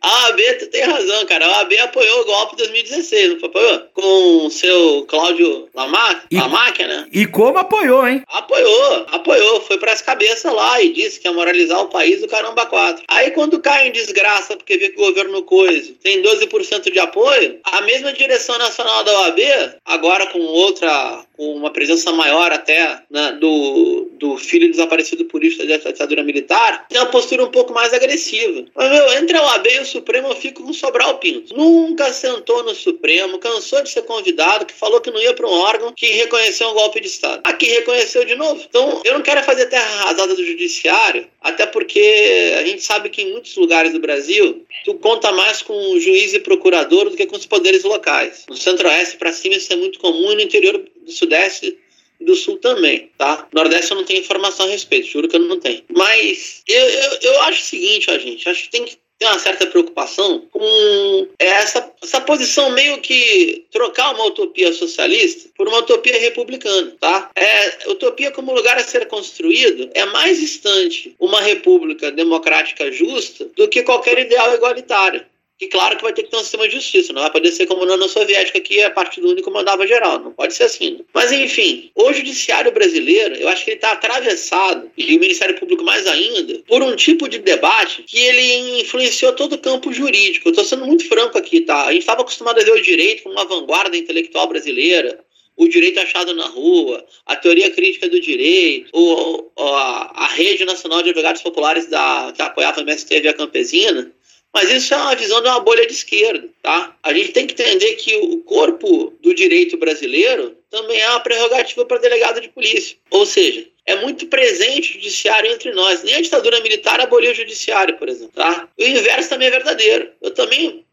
[0.00, 1.46] a OAB, tu tem razão, cara.
[1.46, 3.80] A OAB apoiou o golpe de 2016, não foi apoiou?
[3.94, 7.06] Com o seu Cláudio Lamarck, e, Lamarck, né?
[7.12, 8.22] E como apoiou, hein?
[8.28, 9.60] Apoiou, apoiou.
[9.62, 13.04] Foi pras cabeças lá e disse que ia moralizar o país do caramba 4.
[13.08, 17.58] Aí quando cai em desgraça porque vê que o governo coisa tem 12% de apoio,
[17.64, 19.40] a mesma direção nacional da OAB,
[19.84, 25.76] agora com outra, com uma presença maior até né, do, do filho desaparecido político da
[25.76, 28.64] ditadura militar, tem uma postura um pouco mais agressiva agressiva.
[28.74, 31.54] Mas, meu, entre a OAB e o Supremo eu fico com Sobral Pinto.
[31.54, 35.52] Nunca sentou no Supremo, cansou de ser convidado, que falou que não ia para um
[35.52, 37.42] órgão que reconheceu um golpe de Estado.
[37.44, 38.64] Aqui reconheceu de novo.
[38.68, 43.22] Então, eu não quero fazer terra arrasada do judiciário, até porque a gente sabe que
[43.22, 47.26] em muitos lugares do Brasil, tu conta mais com o juiz e procurador do que
[47.26, 48.44] com os poderes locais.
[48.48, 51.76] No centro-oeste para cima isso é muito comum e no interior do sudeste
[52.20, 53.46] e do Sul também, tá?
[53.52, 55.82] Nordeste eu não tenho informação a respeito, juro que eu não tenho.
[55.94, 59.38] Mas eu, eu, eu acho o seguinte, ó, gente, acho que tem que ter uma
[59.38, 66.18] certa preocupação com essa, essa posição meio que trocar uma utopia socialista por uma utopia
[66.18, 67.30] republicana, tá?
[67.34, 73.66] É, utopia como lugar a ser construído é mais distante uma república democrática justa do
[73.66, 75.24] que qualquer ideal igualitário
[75.58, 77.66] que claro que vai ter que ter um sistema de justiça, não vai poder ser
[77.66, 81.00] como na União Soviética, que a partido único mandava geral, não pode ser assim.
[81.12, 85.82] Mas enfim, o judiciário brasileiro, eu acho que ele está atravessado, e o Ministério Público
[85.82, 90.48] mais ainda, por um tipo de debate que ele influenciou todo o campo jurídico.
[90.48, 91.86] Eu estou sendo muito franco aqui, tá?
[91.86, 95.18] A gente estava acostumado a ver o direito como uma vanguarda intelectual brasileira,
[95.58, 101.02] o direito achado na rua, a teoria crítica do direito, o, a, a Rede Nacional
[101.02, 104.12] de Advogados Populares da, que apoiava a MST Via Campesina,
[104.52, 106.96] mas isso é uma visão de uma bolha de esquerda, tá?
[107.02, 111.84] A gente tem que entender que o corpo do direito brasileiro também é uma prerrogativa
[111.84, 112.96] para delegado de polícia.
[113.10, 116.02] Ou seja, é muito presente o judiciário entre nós.
[116.02, 118.68] Nem a ditadura militar aboliu o judiciário, por exemplo, tá?
[118.78, 120.10] O inverso também é verdadeiro.
[120.20, 120.84] Eu também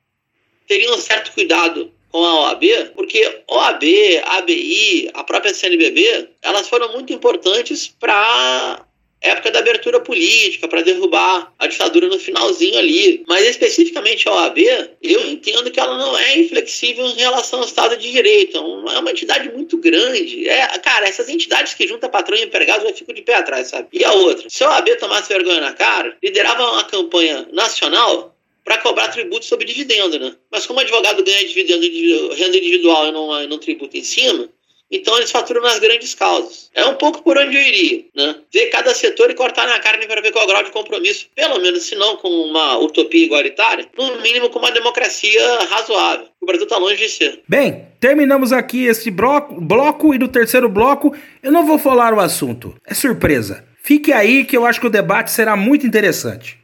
[0.68, 2.64] teria um certo cuidado com a OAB,
[2.96, 3.84] porque OAB,
[4.24, 8.86] ABI, a própria CNBB, elas foram muito importantes para
[9.22, 13.24] época da abertura política, para derrubar a ditadura no finalzinho ali.
[13.28, 14.60] Mas especificamente a OAB,
[15.02, 18.58] eu entendo que ela não é inflexível em relação ao Estado de Direito.
[18.58, 20.48] É uma entidade muito grande.
[20.48, 23.88] É, cara, essas entidades que juntam patrão e empregado já ficam de pé atrás, sabe?
[23.94, 28.80] E a outra, se a OAB tomasse vergonha na cara, liderava uma campanha nacional para
[28.80, 30.36] cobrar tributo sobre dividendo, né?
[30.52, 34.50] Mas como advogado ganha dividendo, renda individual e não, não tributa em cima,
[34.92, 36.70] então eles faturam nas grandes causas.
[36.74, 38.36] É um pouco por onde eu iria, né?
[38.54, 41.28] Ver cada setor e cortar na carne para ver qual é o grau de compromisso,
[41.36, 46.28] pelo menos se não com uma utopia igualitária, no mínimo com uma democracia razoável.
[46.42, 47.42] O Brasil está longe de ser.
[47.48, 52.20] Bem, terminamos aqui esse bloco, bloco e no terceiro bloco eu não vou falar o
[52.20, 52.76] assunto.
[52.86, 53.66] É surpresa.
[53.84, 56.58] Fique aí que eu acho que o debate será muito interessante.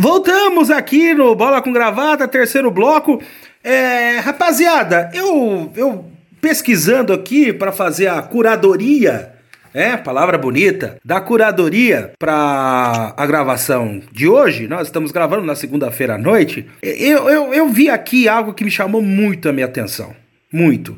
[0.00, 3.20] Voltamos aqui no Bola com Gravata, terceiro bloco.
[3.64, 6.04] É, rapaziada, eu, eu
[6.40, 9.32] pesquisando aqui para fazer a curadoria
[9.74, 16.14] é, palavra bonita, da curadoria para a gravação de hoje, nós estamos gravando na segunda-feira
[16.14, 20.14] à noite, eu, eu, eu vi aqui algo que me chamou muito a minha atenção.
[20.52, 20.96] Muito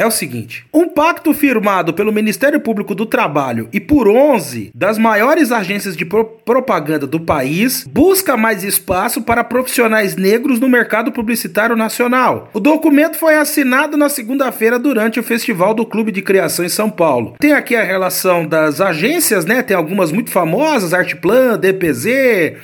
[0.00, 4.96] é o seguinte: um pacto firmado pelo Ministério Público do Trabalho e por 11 das
[4.96, 11.12] maiores agências de pro propaganda do país busca mais espaço para profissionais negros no mercado
[11.12, 12.48] publicitário nacional.
[12.54, 16.90] O documento foi assinado na segunda-feira durante o Festival do Clube de Criação em São
[16.90, 17.34] Paulo.
[17.38, 19.62] Tem aqui a relação das agências, né?
[19.62, 22.56] Tem algumas muito famosas: Artplan, DPZ,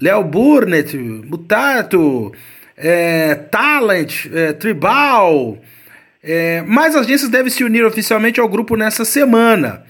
[0.00, 2.32] Léo Burnett, Mutato,
[2.76, 5.58] é, Talent, é, Tribal.
[6.26, 9.82] É, mais agências devem se unir oficialmente ao grupo nessa semana.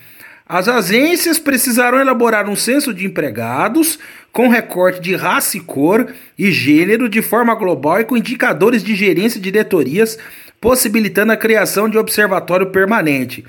[0.44, 4.00] As agências precisarão elaborar um censo de empregados
[4.32, 8.96] com recorte de raça e cor e gênero de forma global e com indicadores de
[8.96, 10.18] gerência e diretorias,
[10.60, 13.44] possibilitando a criação de observatório permanente.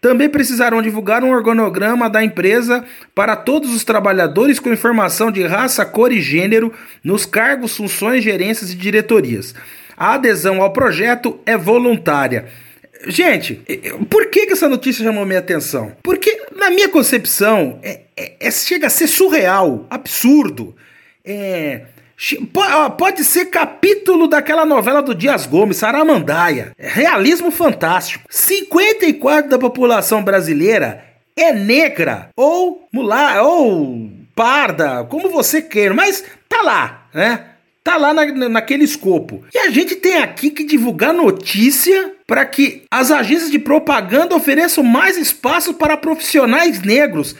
[0.00, 5.86] Também precisarão divulgar um organograma da empresa para todos os trabalhadores com informação de raça,
[5.86, 6.72] cor e gênero
[7.02, 9.54] nos cargos, funções, gerências e diretorias.
[9.96, 12.46] A adesão ao projeto é voluntária.
[13.06, 13.60] Gente,
[14.08, 15.92] por que, que essa notícia chamou minha atenção?
[16.02, 20.74] Porque, na minha concepção, é, é, é chega a ser surreal, absurdo.
[21.24, 21.82] É,
[22.96, 26.72] pode ser capítulo daquela novela do Dias Gomes, Saramandaia.
[26.78, 28.28] É realismo fantástico.
[28.30, 31.04] 54% da população brasileira
[31.36, 37.53] é negra, ou mulher, ou parda, como você queira, mas tá lá, né?
[37.84, 39.44] Tá lá na, naquele escopo.
[39.54, 44.82] E a gente tem aqui que divulgar notícia para que as agências de propaganda ofereçam
[44.82, 47.36] mais espaço para profissionais negros.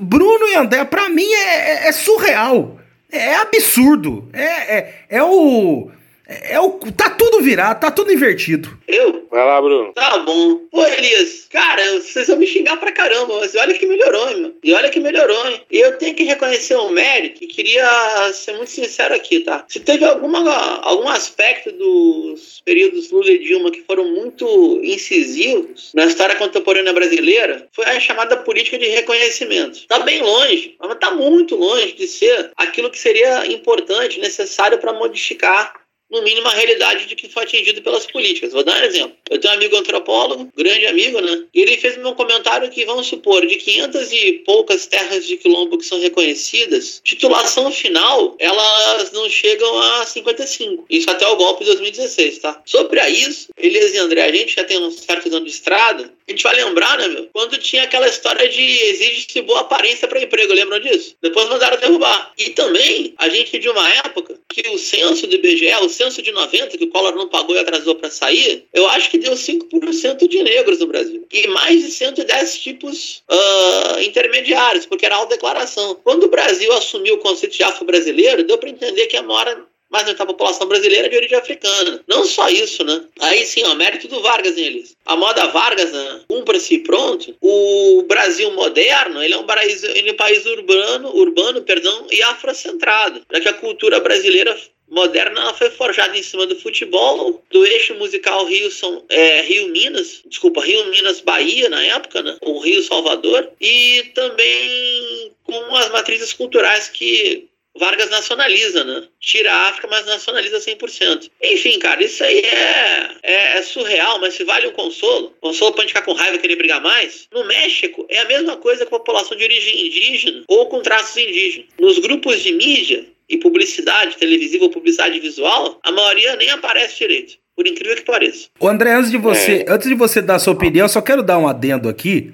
[0.00, 2.80] Bruno e André, para mim é, é, é, surreal.
[3.10, 4.28] É absurdo.
[4.32, 5.88] É, é, é o
[6.26, 8.78] é, o, tá tudo virado, tá tudo invertido.
[8.88, 9.26] Eu?
[9.30, 9.92] Vai lá, Bruno.
[9.92, 10.56] Tá bom.
[10.70, 14.54] Pô, Elias, cara, vocês vão me xingar pra caramba, mas olha que melhorou, meu.
[14.62, 15.60] E olha que melhorou, hein?
[15.70, 19.64] E eu tenho que reconhecer o mérito e queria ser muito sincero aqui, tá?
[19.68, 20.40] Se teve alguma,
[20.82, 27.68] algum aspecto dos períodos Lula e Dilma que foram muito incisivos na história contemporânea brasileira,
[27.72, 29.86] foi a chamada política de reconhecimento.
[29.88, 34.92] Tá bem longe, mas tá muito longe de ser aquilo que seria importante, necessário para
[34.92, 35.83] modificar
[36.14, 38.52] no mínimo, a realidade de que foi atingido pelas políticas.
[38.52, 39.16] Vou dar um exemplo.
[39.28, 41.44] Eu tenho um amigo antropólogo, grande amigo, né?
[41.52, 45.78] E ele fez um comentário que, vamos supor, de 500 e poucas terras de quilombo
[45.78, 50.86] que são reconhecidas, titulação final, elas não chegam a 55.
[50.88, 52.62] Isso até o golpe de 2016, tá?
[52.64, 56.30] Sobre isso, Elias e André, a gente já tem um certo ano de estrada, a
[56.30, 57.28] gente vai lembrar, né, meu?
[57.32, 61.14] Quando tinha aquela história de exige-se boa aparência para emprego, lembram disso?
[61.20, 62.32] Depois mandaram derrubar.
[62.38, 66.32] E também, a gente de uma época que o censo do IBGE, o censo de
[66.32, 70.26] 90, que o Collor não pagou e atrasou para sair, eu acho que deu 5%
[70.26, 71.26] de negros no Brasil.
[71.30, 75.94] E mais de 110 tipos uh, intermediários, porque era autodeclaração.
[76.02, 80.08] Quando o Brasil assumiu o conceito de afro-brasileiro, deu para entender que a maior mas
[80.08, 82.02] a população brasileira é de origem africana.
[82.08, 83.04] Não só isso, né?
[83.20, 84.96] Aí sim, ó, mérito do Vargas neles.
[85.06, 86.20] A moda Vargas, né?
[86.26, 87.32] cumpra-se pronto.
[87.40, 92.20] O Brasil moderno, ele é um país, ele é um país urbano, urbano, perdão, e
[92.24, 93.22] afrocentrado.
[93.32, 98.44] Já que a cultura brasileira moderna foi forjada em cima do futebol, do eixo musical
[98.46, 102.36] Rio São é, Rio Minas, desculpa, Rio Minas Bahia na época, né?
[102.42, 109.02] O Rio Salvador e também com as matrizes culturais que Vargas nacionaliza, né?
[109.20, 111.30] Tira a África, mas nacionaliza 100%.
[111.42, 115.82] Enfim, cara, isso aí é, é, é surreal, mas se vale um consolo, consolo pra
[115.82, 118.96] gente ficar com raiva e querer brigar mais, no México é a mesma coisa com
[118.96, 121.68] a população de origem indígena ou com traços indígenas.
[121.78, 127.34] Nos grupos de mídia e publicidade televisiva ou publicidade visual, a maioria nem aparece direito.
[127.56, 128.48] Por incrível que pareça.
[128.58, 129.72] O André, antes de você, é.
[129.72, 132.32] antes de você dar a sua opinião, só quero dar um adendo aqui.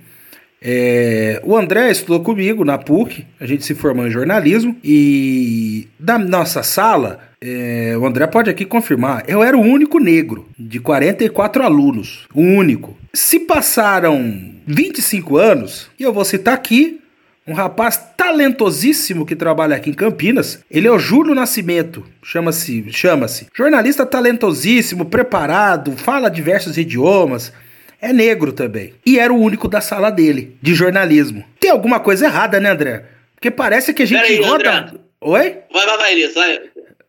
[0.63, 6.19] É, o André estudou comigo na PUC, a gente se formou em jornalismo e da
[6.19, 11.63] nossa sala, é, o André pode aqui confirmar, eu era o único negro de 44
[11.63, 12.97] alunos, o único.
[13.15, 17.01] Se passaram 25 anos, e eu vou citar aqui
[17.47, 20.61] um rapaz talentosíssimo que trabalha aqui em Campinas.
[20.71, 23.49] Ele é o Júlio Nascimento, chama-se, chama-se.
[23.57, 27.53] Jornalista talentosíssimo, preparado, fala diversos idiomas
[28.01, 28.95] é negro também.
[29.05, 31.45] E era o único da sala dele, de jornalismo.
[31.59, 33.05] Tem alguma coisa errada, né, André?
[33.35, 34.71] Porque parece que a gente aí, roda.
[34.71, 34.99] André.
[35.23, 35.59] Oi?
[35.73, 36.61] Vai, vai, vai, Elias, vai.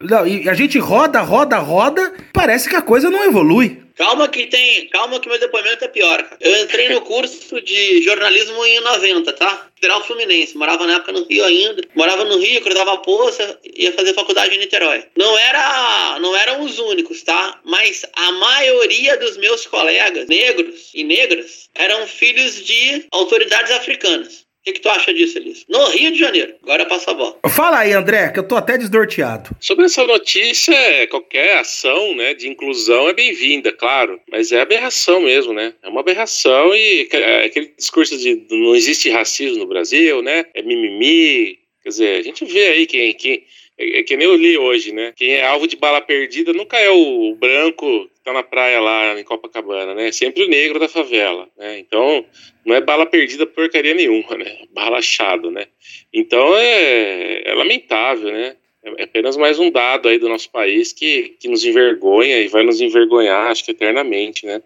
[0.04, 3.82] Não, e a gente roda, roda, roda, parece que a coisa não evolui.
[3.96, 4.88] Calma que tem.
[4.88, 6.28] Calma que meu depoimento é pior.
[6.40, 9.68] Eu entrei no curso de jornalismo em 90, tá?
[9.76, 10.58] Federal Fluminense.
[10.58, 11.84] Morava na época no Rio ainda.
[11.94, 15.04] Morava no Rio, cruzava a poça, ia fazer faculdade em Niterói.
[15.16, 16.18] Não era.
[16.20, 17.60] Não eram os únicos, tá?
[17.64, 24.41] Mas a maioria dos meus colegas, negros e negras, eram filhos de autoridades africanas.
[24.62, 25.66] O que, que, tu acha disso, Elis?
[25.68, 26.54] No Rio de Janeiro.
[26.62, 27.40] Agora passa a bola.
[27.50, 29.50] Fala aí, André, que eu tô até desnorteado.
[29.60, 30.76] Sobre essa notícia,
[31.10, 34.22] qualquer ação né, de inclusão é bem-vinda, claro.
[34.30, 35.74] Mas é aberração mesmo, né?
[35.82, 40.46] É uma aberração e é aquele discurso de não existe racismo no Brasil, né?
[40.54, 41.58] É mimimi.
[41.82, 43.44] Quer dizer, a gente vê aí quem, quem
[43.80, 45.12] é, é que nem eu li hoje, né?
[45.16, 49.24] Quem é alvo de bala perdida nunca é o branco tá na praia lá em
[49.24, 50.12] Copacabana, né?
[50.12, 51.80] Sempre o negro da favela, né?
[51.80, 52.26] Então,
[52.66, 54.60] não é bala perdida porcaria nenhuma, né?
[54.72, 55.68] Bala achado, né?
[56.14, 58.56] Então, é, é lamentável, né?
[58.84, 62.48] É, é apenas mais um dado aí do nosso país que, que nos envergonha e
[62.48, 64.62] vai nos envergonhar, acho que eternamente, né?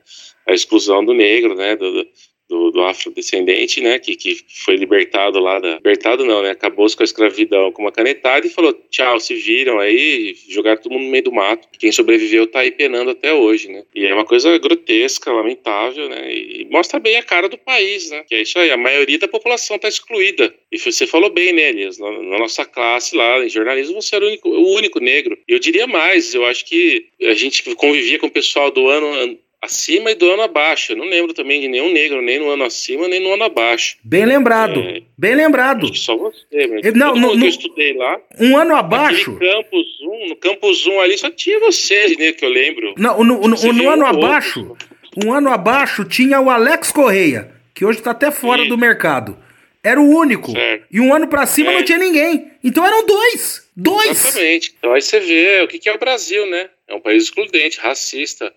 [0.47, 1.75] A exclusão do negro, né?
[1.75, 2.07] Do, do,
[2.47, 5.75] do afrodescendente, né, que, que foi libertado lá da...
[5.75, 9.79] Libertado não, né, acabou com a escravidão com uma canetada e falou, tchau, se viram
[9.79, 11.67] aí, jogaram todo mundo no meio do mato.
[11.79, 13.83] Quem sobreviveu tá aí penando até hoje, né.
[13.95, 18.23] E é uma coisa grotesca, lamentável, né, e mostra bem a cara do país, né,
[18.27, 20.53] que é isso aí, a maioria da população tá excluída.
[20.71, 24.25] E você falou bem, né, Elias, na, na nossa classe lá, em jornalismo, você era
[24.25, 25.37] o único, o único negro.
[25.47, 30.11] Eu diria mais, eu acho que a gente convivia com o pessoal do ano acima
[30.11, 30.93] e do ano abaixo.
[30.93, 33.97] Eu não lembro também de nenhum negro, nem no ano acima, nem no ano abaixo.
[34.03, 35.93] Bem lembrado, é, bem lembrado.
[35.95, 38.19] Só você, mas não, no, no, eu estudei lá.
[38.39, 39.31] Um ano abaixo.
[39.31, 42.93] No Campus 1, no Campus 1 ali só tinha você, né, que eu lembro.
[42.97, 44.75] Não, no, no, no ano abaixo,
[45.23, 48.69] um ano abaixo tinha o Alex Correia, que hoje tá até fora Sim.
[48.69, 49.37] do mercado.
[49.83, 50.51] Era o único.
[50.51, 50.87] Certo.
[50.91, 51.75] E um ano para cima é.
[51.75, 52.51] não tinha ninguém.
[52.63, 53.69] Então eram dois.
[53.75, 54.09] Dois!
[54.09, 54.73] Exatamente.
[54.79, 56.69] Então aí você vê o que é o Brasil, né?
[56.87, 58.51] É um país excludente, racista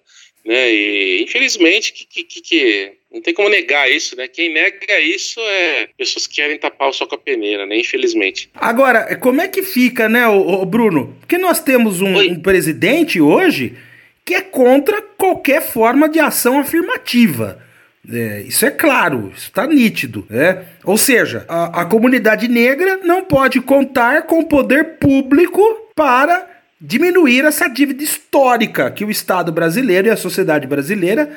[0.44, 0.72] né?
[0.72, 4.28] E infelizmente que, que, que, não tem como negar isso, né?
[4.28, 7.78] Quem nega isso é pessoas que querem tapar o sol com a peneira, né?
[7.78, 8.50] Infelizmente.
[8.54, 11.16] Agora, como é que fica, né, o, Bruno?
[11.20, 13.76] Porque nós temos um, um, presidente hoje
[14.24, 17.62] que é contra qualquer forma de ação afirmativa.
[18.10, 20.26] É, isso é claro, isso está nítido.
[20.28, 20.64] Né?
[20.84, 25.62] Ou seja, a, a comunidade negra não pode contar com o poder público
[25.94, 31.30] para diminuir essa dívida histórica que o Estado brasileiro e a sociedade brasileira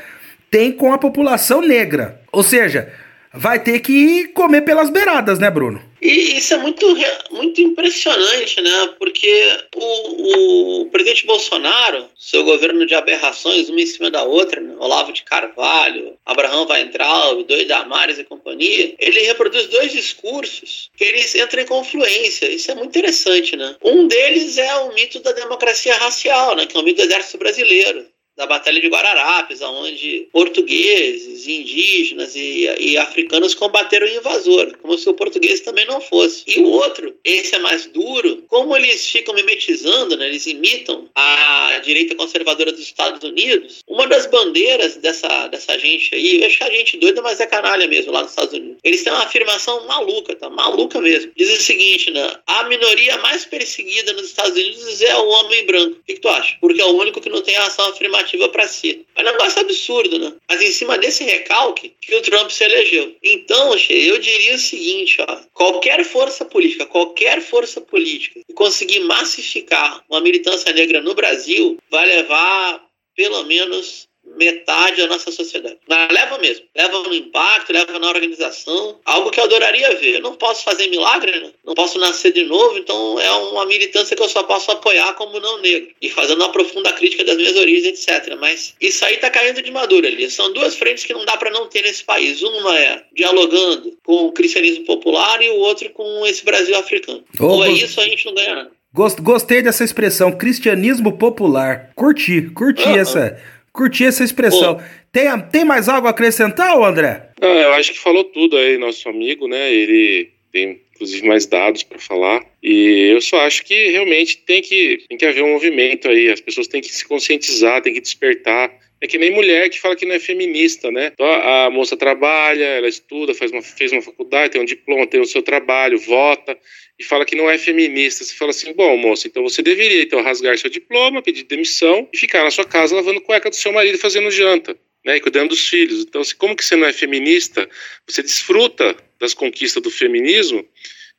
[0.49, 2.21] têm com a população negra.
[2.31, 2.91] Ou seja,
[3.33, 5.90] vai ter que comer pelas beiradas, né, Bruno?
[6.02, 6.86] E isso é muito,
[7.30, 8.95] muito impressionante, né?
[8.97, 14.74] Porque o, o presidente Bolsonaro, seu governo de aberrações, uma em cima da outra, né?
[14.80, 21.36] Olavo de Carvalho, Abraão Weintraub, Dois Damares e companhia, ele reproduz dois discursos que eles
[21.36, 22.47] entram em confluência.
[22.47, 23.76] Isso é muito interessante, né?
[23.84, 26.66] Um deles é o mito da democracia racial, né?
[26.66, 32.69] Que é o mito do exército brasileiro da Batalha de Guararapes, onde portugueses, indígenas e,
[32.79, 36.43] e, africanos combateram o invasor, como se o português também não fosse.
[36.47, 41.79] E o outro, esse é mais duro, como eles ficam mimetizando, né, eles imitam a
[41.84, 46.69] direita conservadora dos Estados Unidos, uma das bandeiras dessa, dessa gente aí, eu acho a
[46.69, 48.77] gente doida, mas é canalha mesmo lá nos Estados Unidos.
[48.84, 50.49] Eles têm uma afirmação maluca, tá?
[50.49, 51.32] Maluca mesmo.
[51.36, 52.36] Diz o seguinte, né?
[52.47, 55.97] A minoria mais perseguida nos Estados Unidos é o homem branco.
[55.97, 56.55] O que, que tu acha?
[56.59, 59.05] Porque é o único que não tem ação afirmativa narrativa para si.
[59.15, 60.34] É um negócio absurdo, né?
[60.47, 63.15] Mas em cima desse recalque que o Trump se elegeu.
[63.22, 70.03] Então, eu diria o seguinte, ó, qualquer força política, qualquer força política que conseguir massificar
[70.09, 72.84] uma militância negra no Brasil vai levar
[73.15, 74.07] pelo menos
[74.38, 75.77] metade da nossa sociedade.
[75.88, 76.65] Mas leva mesmo.
[76.75, 78.99] Leva no impacto, leva na organização.
[79.05, 80.15] Algo que eu adoraria ver.
[80.15, 81.51] Eu não posso fazer milagre, né?
[81.65, 85.39] Não posso nascer de novo, então é uma militância que eu só posso apoiar como
[85.39, 85.89] não negro.
[86.01, 88.36] E fazendo uma profunda crítica das minhas origens, etc.
[88.39, 90.29] Mas isso aí tá caindo de madura ali.
[90.29, 92.41] São duas frentes que não dá para não ter nesse país.
[92.41, 97.23] Uma é dialogando com o cristianismo popular e o outro com esse Brasil africano.
[97.39, 98.71] Oh, Ou é isso, a gente não ganha nada.
[98.93, 101.91] Gostei dessa expressão, cristianismo popular.
[101.95, 102.97] Curti, curti uhum.
[102.97, 103.41] essa
[103.74, 104.82] Curti essa expressão.
[105.11, 107.30] Tem, tem mais algo a acrescentar, André?
[107.39, 109.74] Não, eu acho que falou tudo aí, nosso amigo, né?
[109.74, 112.45] Ele tem inclusive mais dados para falar.
[112.61, 116.30] E eu só acho que realmente tem que, tem que haver um movimento aí.
[116.30, 118.72] As pessoas têm que se conscientizar, têm que despertar.
[119.02, 121.12] É que nem mulher que fala que não é feminista, né?
[121.12, 125.20] Então, a moça trabalha, ela estuda, faz uma, fez uma faculdade, tem um diploma, tem
[125.20, 126.56] o seu trabalho, vota
[126.99, 128.24] e fala que não é feminista.
[128.24, 132.18] Você fala assim, bom, moça, então você deveria então rasgar seu diploma, pedir demissão e
[132.18, 134.78] ficar na sua casa lavando cueca do seu marido fazendo janta.
[135.04, 136.04] Né, e cuidando dos filhos.
[136.04, 137.68] Então, como que você não é feminista,
[138.08, 140.64] você desfruta das conquistas do feminismo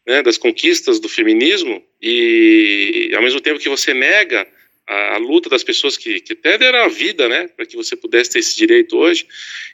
[0.06, 4.46] né, das conquistas do feminismo e ao mesmo tempo que você nega
[4.86, 7.96] a, a luta das pessoas que, que até deram a vida, né, para que você
[7.96, 9.26] pudesse ter esse direito hoje.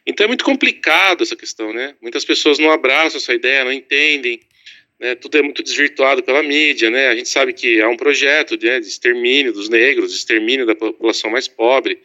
[0.07, 1.95] Então é muito complicado essa questão, né?
[2.01, 4.41] Muitas pessoas não abraçam essa ideia, não entendem.
[4.99, 7.09] Né, tudo é muito desvirtuado pela mídia, né?
[7.09, 10.75] A gente sabe que há um projeto né, de extermínio dos negros, de extermínio da
[10.75, 12.01] população mais pobre.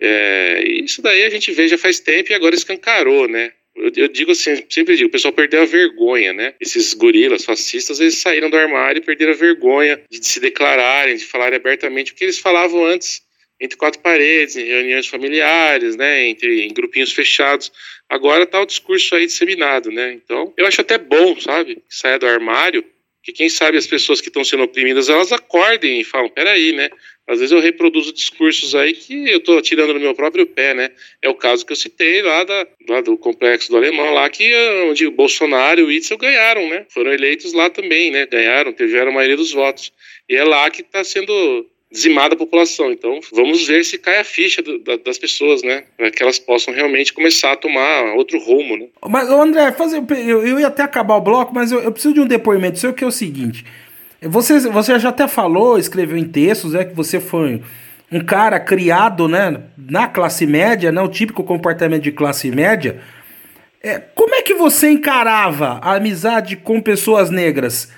[0.00, 3.52] É, isso daí a gente vê já faz tempo e agora escancarou, né?
[3.74, 6.54] Eu, digo assim, sempre digo, o pessoal perdeu a vergonha, né?
[6.60, 11.24] Esses gorilas fascistas, eles saíram do armário e perderam a vergonha de se declararem, de
[11.24, 13.22] falarem abertamente o que eles falavam antes
[13.58, 17.70] entre quatro paredes, em reuniões familiares, né, entre em grupinhos fechados.
[18.08, 20.12] Agora tá o discurso aí disseminado, né?
[20.12, 22.84] Então, eu acho até bom, sabe, que saia do armário,
[23.22, 26.90] que quem sabe as pessoas que estão sendo oprimidas, elas acordem e falam, peraí, né?
[27.26, 30.90] Às vezes eu reproduzo discursos aí que eu estou tirando no meu próprio pé, né?
[31.22, 34.52] É o caso que eu citei lá, da, lá do complexo do Alemão, lá que
[34.88, 36.84] onde o Bolsonaro e o Itzel ganharam, né?
[36.88, 38.26] Foram eleitos lá também, né?
[38.26, 39.92] Ganharam, tiveram a maioria dos votos.
[40.28, 42.90] E é lá que está sendo dizimada a população.
[42.90, 45.84] Então, vamos ver se cai a ficha do, da, das pessoas, né?
[45.96, 48.86] Para que elas possam realmente começar a tomar outro rumo, né?
[49.06, 52.20] Mas, André, fazer, eu, eu ia até acabar o bloco, mas eu, eu preciso de
[52.20, 53.64] um depoimento seu que é o seguinte.
[54.22, 57.60] Você, você já até falou, escreveu em textos, é que você foi
[58.10, 63.00] um cara criado né, na classe média, né, o típico comportamento de classe média.
[63.82, 67.90] É, como é que você encarava a amizade com pessoas negras?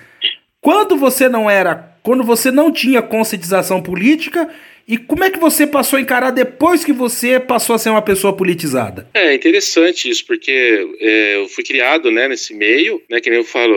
[0.59, 4.47] Quando você não era, quando você não tinha conscientização política
[4.87, 8.03] e como é que você passou a encarar depois que você passou a ser uma
[8.03, 9.09] pessoa politizada?
[9.11, 13.43] É interessante isso, porque é, eu fui criado né, nesse meio, né, que nem eu
[13.43, 13.73] falo,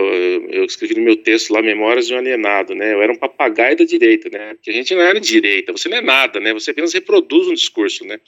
[0.50, 3.78] eu, escrevi no meu texto lá, Memórias de um Alienado, né, eu era um papagaio
[3.78, 6.72] da direita, né, porque a gente não era direita, você não é nada, né, você
[6.72, 8.20] apenas reproduz um discurso, né.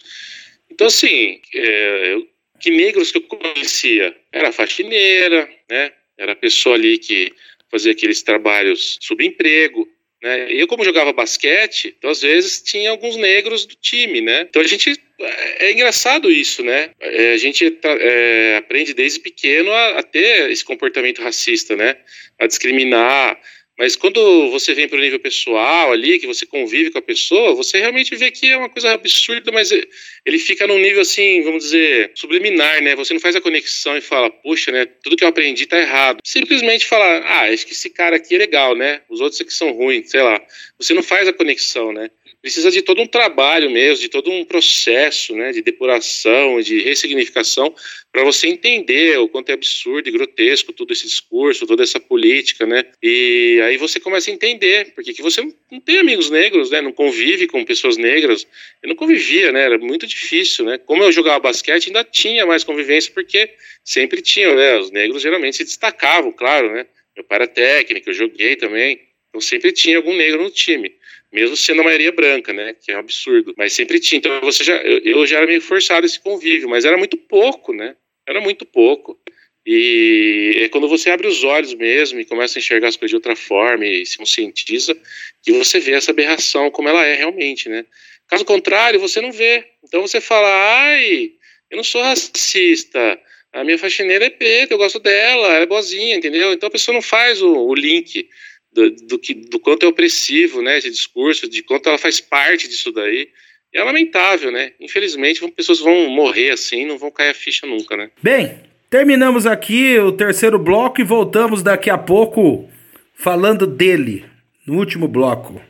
[0.70, 2.26] Então, assim, é, eu,
[2.58, 4.16] que negros que eu conhecia?
[4.32, 7.30] Era faxineira, né, era pessoa ali que
[7.70, 9.88] fazia aqueles trabalhos subemprego,
[10.22, 10.52] né?
[10.52, 14.46] Eu, como jogava basquete, então às vezes tinha alguns negros do time, né?
[14.48, 15.00] Então a gente.
[15.18, 16.90] É, é engraçado isso, né?
[17.00, 21.96] É, a gente é, aprende desde pequeno a, a, ter esse comportamento racista, né?
[22.38, 23.40] A discriminar,
[23.80, 27.54] mas quando você vem para o nível pessoal ali, que você convive com a pessoa,
[27.54, 31.64] você realmente vê que é uma coisa absurda, mas ele fica num nível assim, vamos
[31.64, 32.94] dizer, subliminar, né?
[32.94, 34.84] Você não faz a conexão e fala, puxa, né?
[34.84, 36.18] Tudo que eu aprendi tá errado.
[36.22, 39.00] Simplesmente falar, ah, acho que esse cara aqui é legal, né?
[39.08, 40.38] Os outros aqui são ruins, sei lá.
[40.78, 42.10] Você não faz a conexão, né?
[42.40, 47.74] Precisa de todo um trabalho mesmo, de todo um processo né, de depuração, de ressignificação,
[48.10, 52.66] para você entender o quanto é absurdo e grotesco todo esse discurso, toda essa política,
[52.66, 52.84] né?
[53.02, 56.80] E aí você começa a entender, porque que você não tem amigos negros, né?
[56.80, 58.46] Não convive com pessoas negras.
[58.82, 59.62] Eu não convivia, né?
[59.62, 60.78] Era muito difícil, né?
[60.78, 63.50] Como eu jogava basquete, ainda tinha mais convivência, porque
[63.84, 64.78] sempre tinham, né?
[64.78, 66.86] Os negros geralmente se destacavam, claro, né?
[67.14, 69.09] Meu pai era técnico, eu joguei também.
[69.30, 70.94] Então sempre tinha algum negro no time
[71.32, 72.74] mesmo sendo a maioria branca, né?
[72.74, 73.54] Que é um absurdo.
[73.56, 74.18] Mas sempre tinha.
[74.18, 77.72] Então você já, eu, eu já era meio forçado esse convívio, mas era muito pouco,
[77.72, 77.94] né?
[78.26, 79.18] Era muito pouco.
[79.64, 83.16] E é quando você abre os olhos mesmo e começa a enxergar as coisas de
[83.16, 84.96] outra forma e se conscientiza
[85.42, 87.84] que você vê essa aberração como ela é realmente, né?
[88.26, 89.64] Caso contrário, você não vê.
[89.84, 90.48] Então você fala,
[90.88, 91.32] ai,
[91.70, 93.20] eu não sou racista,
[93.52, 96.52] a minha faxineira é preta, eu gosto dela, ela é boazinha, entendeu?
[96.52, 98.28] Então a pessoa não faz o, o link
[98.72, 102.68] do, do, que, do quanto é opressivo, né, esse discurso, de quanto ela faz parte
[102.68, 103.28] disso daí.
[103.72, 104.72] E é lamentável, né?
[104.80, 108.10] Infelizmente, pessoas vão morrer assim, não vão cair a ficha nunca, né?
[108.20, 108.58] Bem,
[108.88, 112.68] terminamos aqui o terceiro bloco e voltamos daqui a pouco
[113.14, 114.24] falando dele,
[114.66, 115.60] no último bloco.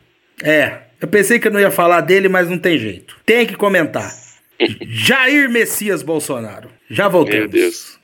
[0.43, 3.17] É, eu pensei que eu não ia falar dele, mas não tem jeito.
[3.25, 4.11] Tem que comentar.
[4.81, 6.69] Jair Messias Bolsonaro.
[6.89, 7.39] Já voltamos.
[7.39, 7.99] Meu Deus.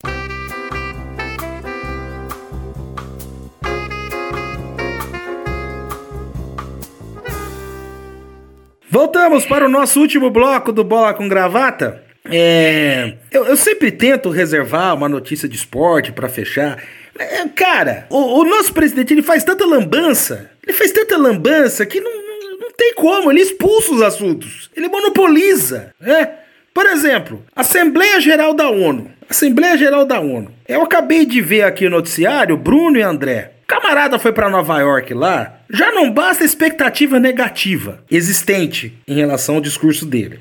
[8.98, 12.02] Voltamos para o nosso último bloco do Bola com Gravata.
[12.26, 16.82] É, eu, eu sempre tento reservar uma notícia de esporte para fechar.
[17.16, 22.02] É, cara, o, o, nosso presidente ele faz tanta lambança, ele faz tanta lambança que
[22.02, 26.32] não, não, não tem como, ele expulsa os assuntos, ele monopoliza, né?
[26.74, 29.12] Por exemplo, Assembleia Geral da ONU.
[29.30, 30.52] Assembleia Geral da ONU.
[30.68, 33.57] Eu acabei de ver aqui o noticiário, Bruno e André.
[33.68, 39.56] Camarada foi para Nova York lá, já não basta a expectativa negativa existente em relação
[39.56, 40.40] ao discurso dele.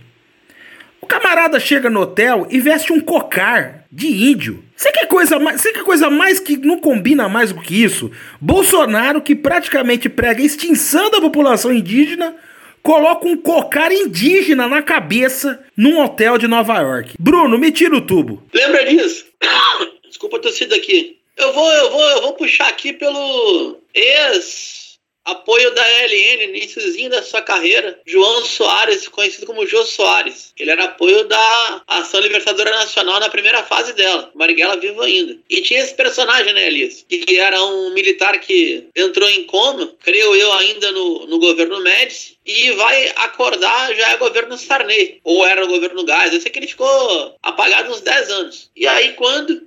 [1.00, 4.62] O camarada chega no hotel e veste um cocar de índio.
[4.76, 8.12] Você quer coisa mais, quer coisa mais que não combina mais do que isso?
[8.40, 12.36] Bolsonaro, que praticamente prega a extinção da população indígena,
[12.80, 17.16] coloca um cocar indígena na cabeça num hotel de Nova York.
[17.18, 18.44] Bruno, me tira o tubo.
[18.54, 19.26] Lembra disso?
[20.08, 21.18] Desculpa ter sido aqui.
[21.36, 24.86] Eu, vou, eu vou, eu vou puxar aqui pelo ex
[25.26, 30.54] Apoio da LN, iníciozinho da sua carreira, João Soares, conhecido como Jô Soares.
[30.56, 35.36] Ele era apoio da Ação Libertadora Nacional na primeira fase dela, Marighella vivo ainda.
[35.50, 37.04] E tinha esse personagem, né, Elias?
[37.08, 42.38] Que era um militar que entrou em coma, creio eu, ainda no, no governo Médici,
[42.46, 46.32] e vai acordar, já é governo Sarney, ou era o governo Gás.
[46.32, 48.70] Eu sei que ele ficou apagado uns 10 anos.
[48.76, 49.65] E aí, quando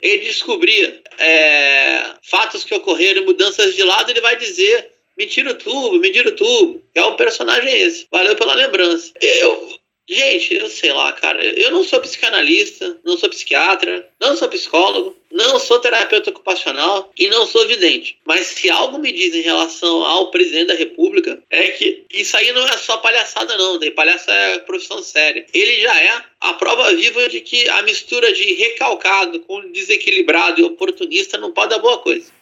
[0.00, 5.54] ele descobria é, fatos que ocorreram, mudanças de lado, ele vai dizer me tira o
[5.56, 6.80] tubo, me tira o tubo.
[6.94, 8.06] É o personagem esse.
[8.08, 9.12] Valeu pela lembrança.
[9.20, 9.76] Eu,
[10.08, 11.44] gente, eu sei lá, cara.
[11.44, 17.28] Eu não sou psicanalista, não sou psiquiatra, não sou psicólogo, não sou terapeuta ocupacional e
[17.28, 18.18] não sou vidente.
[18.24, 22.50] Mas se algo me diz em relação ao presidente da República, é que isso aí
[22.52, 23.78] não é só palhaçada, não.
[23.78, 25.46] Daí palhaça é profissão séria.
[25.52, 30.64] Ele já é a prova viva de que a mistura de recalcado com desequilibrado e
[30.64, 32.32] oportunista não pode dar boa coisa.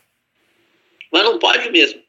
[1.11, 2.06] Mas não pode mesmo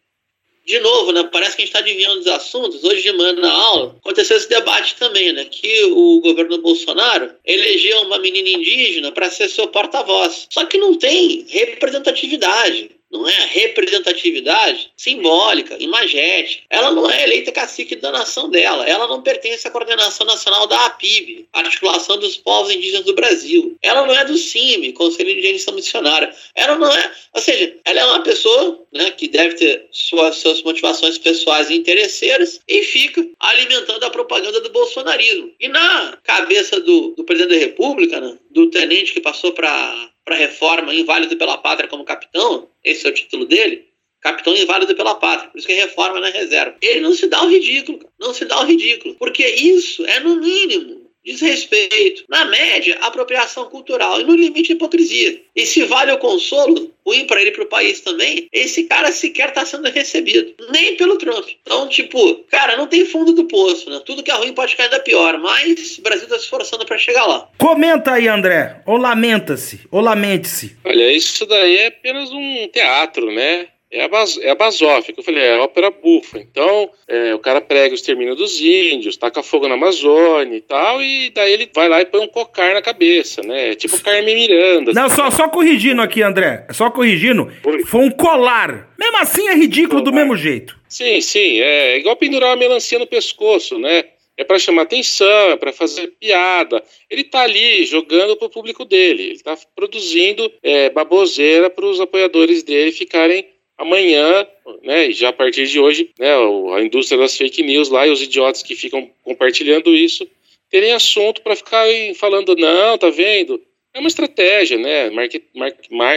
[0.68, 2.84] de novo, né, parece que a gente está adivinhando os assuntos.
[2.84, 8.02] Hoje de manhã na aula aconteceu esse debate também, né, que o governo Bolsonaro elegeu
[8.02, 10.48] uma menina indígena para ser seu porta-voz.
[10.52, 16.64] Só que não tem representatividade não é representatividade simbólica, imagética.
[16.70, 18.88] Ela não é eleita cacique da nação dela.
[18.88, 23.78] Ela não pertence à coordenação nacional da APIB, Articulação dos Povos Indígenas do Brasil.
[23.82, 26.34] Ela não é do CIMI, Conselho de Indígena Missionária.
[26.54, 30.62] Ela não é, ou seja, ela é uma pessoa né, que deve ter suas, suas
[30.64, 35.54] motivações pessoais e interesseiras e fica alimentando a propaganda do bolsonarismo.
[35.60, 40.36] E na cabeça do, do presidente da República, né, do tenente que passou para para
[40.36, 43.88] reforma inválido pela pátria como capitão, esse é o título dele,
[44.20, 46.76] capitão inválido pela pátria, por isso que é reforma na reserva.
[46.82, 50.36] Ele não se dá o ridículo, não se dá o ridículo, porque isso é no
[50.36, 55.42] mínimo desrespeito, na média, apropriação cultural e no limite hipocrisia.
[55.56, 59.12] E se vale o consolo, ruim para ele e para o país também, esse cara
[59.12, 61.48] sequer está sendo recebido, nem pelo Trump.
[61.62, 64.02] Então, tipo, cara, não tem fundo do poço, né?
[64.06, 66.98] Tudo que é ruim pode ficar ainda pior, mas o Brasil está se esforçando para
[66.98, 67.50] chegar lá.
[67.58, 70.78] Comenta aí, André, ou lamenta-se, ou lamente-se.
[70.84, 73.68] Olha, isso daí é apenas um teatro, né?
[73.90, 76.40] É a, bas, é a basófia, que eu falei, é a ópera bufa.
[76.40, 81.02] Então, é, o cara prega o extermínio dos índios, taca fogo na Amazônia e tal,
[81.02, 83.72] e daí ele vai lá e põe um cocar na cabeça, né?
[83.72, 84.92] É tipo Carmen Miranda.
[84.94, 88.94] Não, só, só corrigindo aqui, André, só corrigindo, foi, foi um colar.
[89.00, 90.04] Mesmo assim é ridículo colar.
[90.04, 90.78] do mesmo jeito.
[90.90, 94.04] Sim, sim, é igual pendurar uma melancia no pescoço, né?
[94.38, 96.84] é para chamar atenção, é para fazer piada.
[97.10, 102.00] Ele está ali jogando para o público dele, ele está produzindo é, baboseira para os
[102.00, 103.44] apoiadores dele ficarem
[103.78, 104.48] amanhã,
[104.84, 106.34] né, já a partir de hoje, né,
[106.76, 110.28] a indústria das fake news lá e os idiotas que ficam compartilhando isso
[110.70, 113.62] terem assunto para ficar falando, não, tá vendo?
[113.94, 115.10] É uma estratégia, né,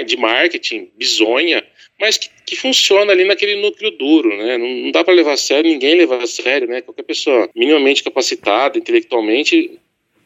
[0.05, 1.65] de marketing bizonha,
[1.99, 4.59] mas que, que, funciona ali naquele núcleo duro, né?
[4.59, 6.81] Não, não dá para levar a sério, ninguém leva a sério, né?
[6.81, 9.79] Qualquer pessoa minimamente capacitada intelectualmente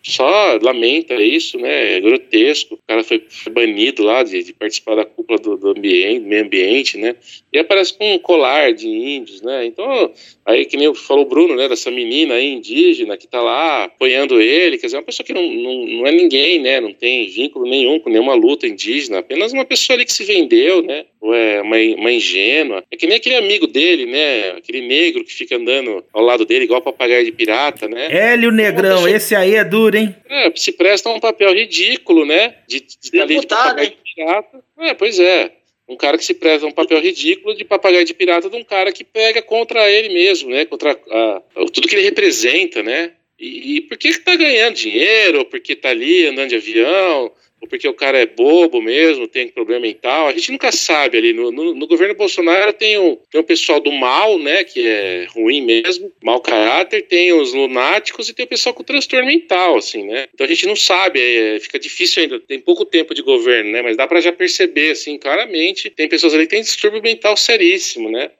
[0.06, 1.96] só lamenta isso, né?
[1.96, 2.74] É grotesco.
[2.74, 6.44] O cara foi, foi banido lá de, de, participar da cúpula do, do ambiente, meio
[6.44, 7.16] ambiente, né?
[7.50, 9.64] E aparece com um colar de índios, né?
[9.64, 10.12] Então,
[10.44, 11.68] aí que nem falou o Bruno, né?
[11.68, 15.42] Dessa menina aí indígena que tá lá apoiando ele, quer dizer, uma pessoa que não,
[15.42, 16.80] não, não é ninguém, né?
[16.80, 20.82] Não tem vínculo nenhum com nenhuma luta indígena, apenas uma pessoa ali que se vendeu,
[20.82, 21.06] né?
[21.32, 22.84] É uma, uma ingênua.
[22.90, 24.50] É que nem aquele amigo dele, né?
[24.50, 28.08] Aquele negro que fica andando ao lado dele, igual papagaio de pirata, né?
[28.10, 29.10] Hélio Negrão, pessoa...
[29.10, 30.14] esse aí é duro, hein?
[30.28, 32.56] É, se presta um papel ridículo, né?
[32.68, 34.64] De, de, de, de papagaio de pirata.
[34.80, 35.52] É, pois é.
[35.88, 38.90] Um cara que se presta um papel ridículo de papagaio de pirata de um cara
[38.90, 40.64] que pega contra ele mesmo, né?
[40.64, 43.12] Contra a, a, tudo que ele representa, né?
[43.38, 45.44] E, e por que, que tá ganhando dinheiro?
[45.44, 47.32] Porque tá ali andando de avião?
[47.64, 50.28] Ou porque o cara é bobo mesmo, tem problema mental.
[50.28, 51.32] A gente nunca sabe ali.
[51.32, 55.26] No, no, no governo Bolsonaro tem o, tem o pessoal do mal, né, que é
[55.30, 60.04] ruim mesmo, mau caráter, tem os lunáticos e tem o pessoal com transtorno mental, assim,
[60.04, 60.26] né?
[60.32, 63.82] Então a gente não sabe, é, fica difícil ainda, tem pouco tempo de governo, né?
[63.82, 68.10] Mas dá para já perceber, assim, claramente, tem pessoas ali que têm distúrbio mental seríssimo,
[68.10, 68.30] né?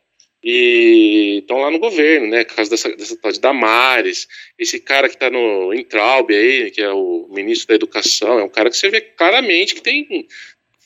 [0.44, 2.44] E estão lá no governo, né?
[2.44, 4.28] Caso dessa, dessa tal de Damares,
[4.58, 8.48] esse cara que está no Entraub aí, que é o ministro da Educação, é um
[8.50, 10.28] cara que você vê claramente que tem,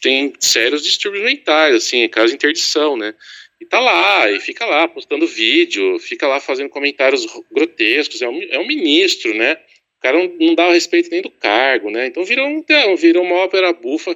[0.00, 3.12] tem sérios distúrbios mentais, assim, caso de interdição, né?
[3.60, 8.40] E tá lá, e fica lá postando vídeo, fica lá fazendo comentários grotescos, é um,
[8.50, 9.56] é um ministro, né?
[9.98, 12.06] O cara não, não dá o respeito nem do cargo, né?
[12.06, 12.64] Então virou, um,
[12.96, 14.14] virou uma ópera bufa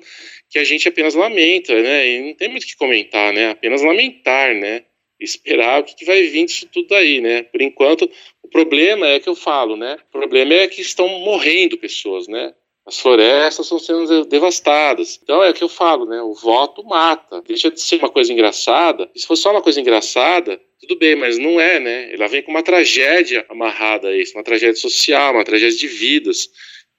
[0.49, 2.09] que a gente apenas lamenta, né?
[2.09, 3.51] E não tem muito o que comentar, né?
[3.51, 4.85] Apenas lamentar, né?
[5.23, 7.43] Esperar o que, vai vir disso tudo aí, né?
[7.43, 8.11] Por enquanto,
[8.43, 9.97] o problema é que eu falo, né?
[10.09, 12.55] O problema é que estão morrendo pessoas, né?
[12.85, 15.21] As florestas estão sendo devastadas.
[15.23, 16.21] Então é o que eu falo, né?
[16.21, 17.41] O voto mata.
[17.47, 19.09] Deixa de ser uma coisa engraçada.
[19.15, 22.13] E se fosse só uma coisa engraçada, tudo bem, mas não é, né?
[22.13, 26.51] Ela vem com uma tragédia amarrada a isso, uma tragédia social, uma tragédia de vidas.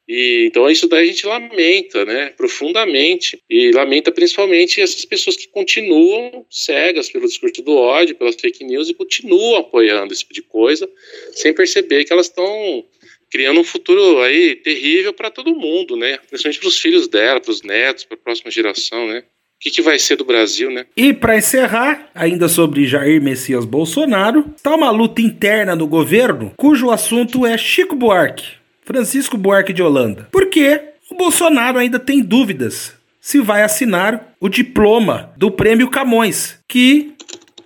[0.07, 5.47] E, então isso daí a gente lamenta, né, profundamente, e lamenta principalmente essas pessoas que
[5.47, 10.41] continuam cegas pelo discurso do ódio, pelas fake news e continuam apoiando esse tipo de
[10.41, 10.89] coisa,
[11.31, 12.85] sem perceber que elas estão
[13.31, 17.51] criando um futuro aí terrível para todo mundo, né, principalmente para os filhos dela, para
[17.51, 19.19] os netos, para a próxima geração, né.
[19.19, 20.85] O que, que vai ser do Brasil, né?
[20.97, 26.91] E para encerrar, ainda sobre Jair Messias Bolsonaro, está uma luta interna no governo cujo
[26.91, 30.27] assunto é Chico Buarque Francisco Buarque de Holanda.
[30.31, 37.13] Porque o Bolsonaro ainda tem dúvidas se vai assinar o diploma do Prêmio Camões, que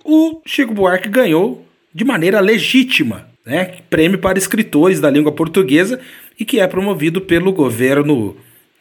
[0.04, 3.78] o Chico Buarque ganhou de maneira legítima, né?
[3.90, 6.00] Prêmio para escritores da língua portuguesa
[6.38, 8.36] e que é promovido pelo governo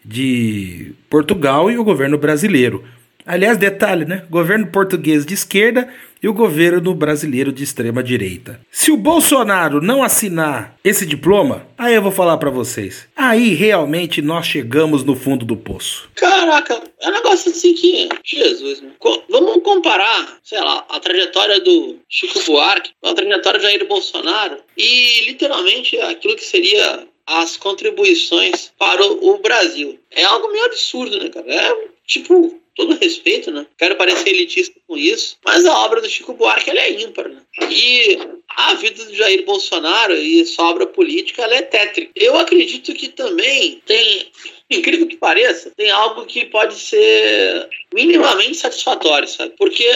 [0.06, 2.84] de Portugal e o governo brasileiro.
[3.26, 4.24] Aliás, detalhe, né?
[4.30, 5.90] Governo português de esquerda
[6.22, 8.60] e o governo brasileiro de extrema direita.
[8.72, 13.08] Se o Bolsonaro não assinar esse diploma, aí eu vou falar para vocês.
[13.16, 16.10] Aí realmente nós chegamos no fundo do poço.
[16.16, 18.10] Caraca, é um negócio assim que.
[18.24, 18.84] Jesus,
[19.30, 24.58] vamos comparar, sei lá, a trajetória do Chico Buarque com a trajetória de Jair Bolsonaro
[24.78, 30.00] e literalmente aquilo que seria as contribuições para o Brasil.
[30.12, 31.54] É algo meio absurdo, né, cara?
[31.54, 33.66] É tipo todo respeito, né?
[33.76, 37.42] Quero parecer elitista com isso, mas a obra do Chico Buarque ela é ímpar, né?
[37.70, 42.12] E a vida do Jair Bolsonaro e sua obra política ela é tétrica.
[42.16, 44.32] Eu acredito que também tem,
[44.70, 49.56] incrível que pareça, tem algo que pode ser minimamente satisfatório, sabe?
[49.58, 49.90] Porque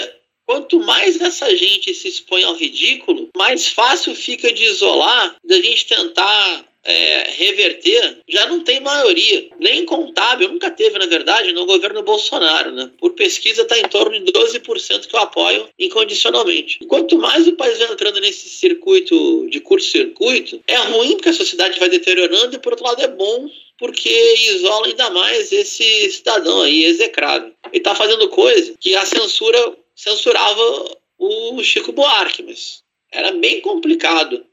[0.48, 5.86] quanto mais essa gente se expõe ao ridículo, mais fácil fica de isolar, da gente
[5.86, 12.02] tentar é, reverter, já não tem maioria, nem contábil, nunca teve, na verdade, no governo
[12.02, 12.72] Bolsonaro.
[12.72, 12.92] Né?
[13.00, 16.80] Por pesquisa, está em torno de 12% que eu apoio incondicionalmente.
[16.88, 21.80] Quanto mais o país vai entrando nesse circuito de curto-circuito, é ruim porque a sociedade
[21.80, 26.86] vai deteriorando, e por outro lado é bom porque isola ainda mais esse cidadão aí,
[26.86, 27.52] execrável.
[27.66, 34.46] Ele está fazendo coisa que a censura censurava o Chico Buarque, mas era bem complicado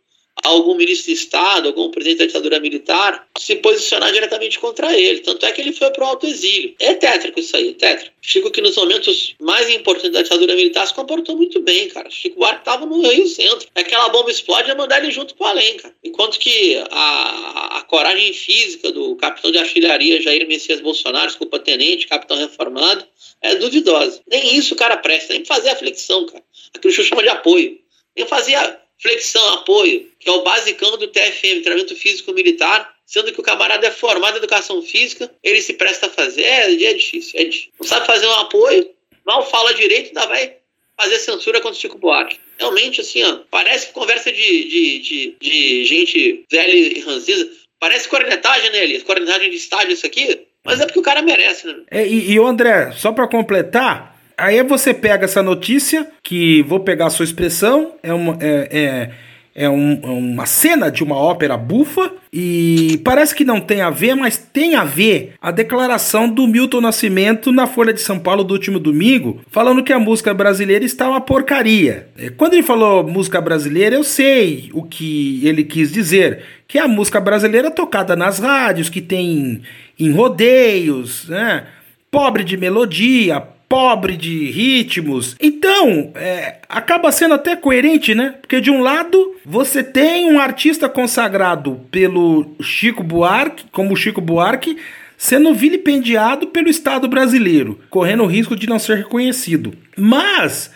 [0.44, 5.20] algum ministro de Estado, algum presidente da ditadura militar se posicionar diretamente contra ele.
[5.20, 6.74] Tanto é que ele foi para o alto exílio.
[6.78, 8.14] É tétrico isso aí, é tétrico.
[8.20, 12.10] Chico, que nos momentos mais importantes da ditadura militar, se comportou muito bem, cara.
[12.10, 13.68] Chico Buarque estava no Rio Centro.
[13.74, 15.94] Aquela bomba explode e mandar ele junto com o além, cara.
[16.04, 22.06] Enquanto que a, a coragem física do capitão de artilharia Jair Messias Bolsonaro, desculpa, tenente,
[22.06, 23.04] capitão reformado,
[23.40, 24.20] é duvidosa.
[24.28, 26.42] Nem isso o cara presta, nem fazer a flexão, cara.
[26.74, 27.78] Aquilo chama de apoio.
[28.16, 28.54] Nem fazer
[29.00, 33.86] flexão, apoio, que é o basicão do TFM, treinamento físico militar, sendo que o camarada
[33.86, 36.42] é formado em educação física, ele se presta a fazer.
[36.42, 37.72] É, é difícil, é difícil.
[37.80, 38.90] Não sabe fazer um apoio,
[39.24, 40.56] mal fala direito, ainda vai
[40.98, 42.38] fazer censura contra o Chico Buarque.
[42.58, 47.48] Realmente, assim, ó, parece conversa de, de, de, de gente velha e ranziza.
[47.78, 49.04] Parece cornetagem, né, Elias?
[49.04, 50.46] Cornetagem de estádio isso aqui.
[50.64, 51.76] Mas é porque o cara merece, né?
[51.90, 57.06] É, e, e André, só para completar, Aí você pega essa notícia, que vou pegar
[57.06, 59.10] a sua expressão, é uma, é,
[59.56, 63.80] é, é um, é uma cena de uma ópera bufa, e parece que não tem
[63.80, 68.16] a ver, mas tem a ver a declaração do Milton Nascimento na Folha de São
[68.16, 72.06] Paulo do último domingo, falando que a música brasileira está uma porcaria.
[72.16, 76.82] É, quando ele falou música brasileira, eu sei o que ele quis dizer, que é
[76.82, 79.62] a música brasileira tocada nas rádios, que tem
[79.98, 81.66] em rodeios, né?
[82.08, 85.36] Pobre de melodia, pobre de ritmos.
[85.38, 88.34] Então, é, acaba sendo até coerente, né?
[88.40, 94.78] Porque de um lado, você tem um artista consagrado pelo Chico Buarque, como Chico Buarque,
[95.18, 99.74] sendo vilipendiado pelo Estado brasileiro, correndo o risco de não ser reconhecido.
[99.96, 100.70] Mas,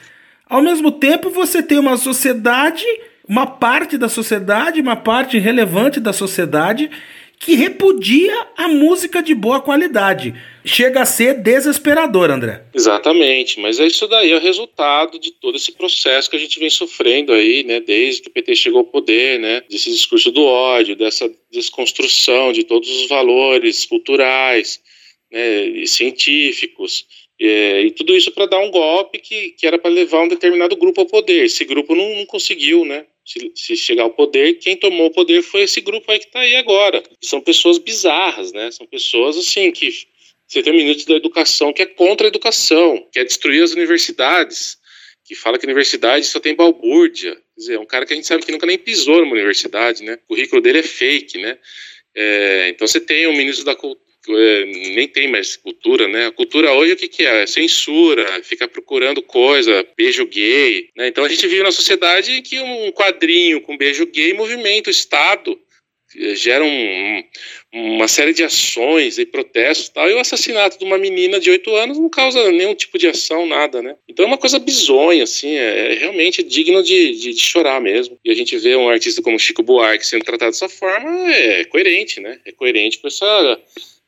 [0.46, 2.84] ao mesmo tempo, você tem uma sociedade,
[3.26, 6.90] uma parte da sociedade, uma parte relevante da sociedade
[7.42, 10.32] que repudia a música de boa qualidade.
[10.64, 12.62] Chega a ser desesperador, André.
[12.72, 16.60] Exatamente, mas é isso daí é o resultado de todo esse processo que a gente
[16.60, 20.44] vem sofrendo aí, né, desde que o PT chegou ao poder, né, desse discurso do
[20.44, 24.80] ódio, dessa desconstrução de todos os valores culturais,
[25.28, 27.04] né, e científicos,
[27.40, 30.76] é, e tudo isso para dar um golpe que, que era para levar um determinado
[30.76, 31.46] grupo ao poder.
[31.46, 33.04] Esse grupo não, não conseguiu, né?
[33.24, 36.40] Se, se, chegar ao poder, quem tomou o poder foi esse grupo aí que está
[36.40, 37.02] aí agora.
[37.22, 38.70] são pessoas bizarras, né?
[38.70, 39.90] São pessoas assim que
[40.46, 43.72] você tem um minuto da educação que é contra a educação, que é destruir as
[43.72, 44.76] universidades,
[45.24, 47.34] que fala que universidade só tem balbúrdia.
[47.34, 50.02] Quer dizer, é um cara que a gente sabe que nunca nem pisou numa universidade,
[50.02, 50.14] né?
[50.24, 51.58] O currículo dele é fake, né?
[52.14, 56.26] É, então você tem o ministro da Cultura é, nem tem mais cultura, né?
[56.26, 57.42] A cultura hoje o que, que é?
[57.42, 57.46] é?
[57.46, 61.08] Censura, fica procurando coisa, beijo gay, né?
[61.08, 65.58] Então a gente vive na sociedade que um quadrinho com beijo gay movimenta o Estado,
[66.34, 67.24] gera um,
[67.72, 71.74] uma série de ações e protestos tal, e o assassinato de uma menina de 8
[71.74, 73.96] anos não causa nenhum tipo de ação, nada, né?
[74.08, 78.18] Então é uma coisa bizonha, assim, é, é realmente digno de, de, de, chorar mesmo.
[78.24, 82.20] E a gente vê um artista como Chico Buarque sendo tratado dessa forma, é coerente,
[82.20, 82.38] né?
[82.44, 83.58] É coerente com essa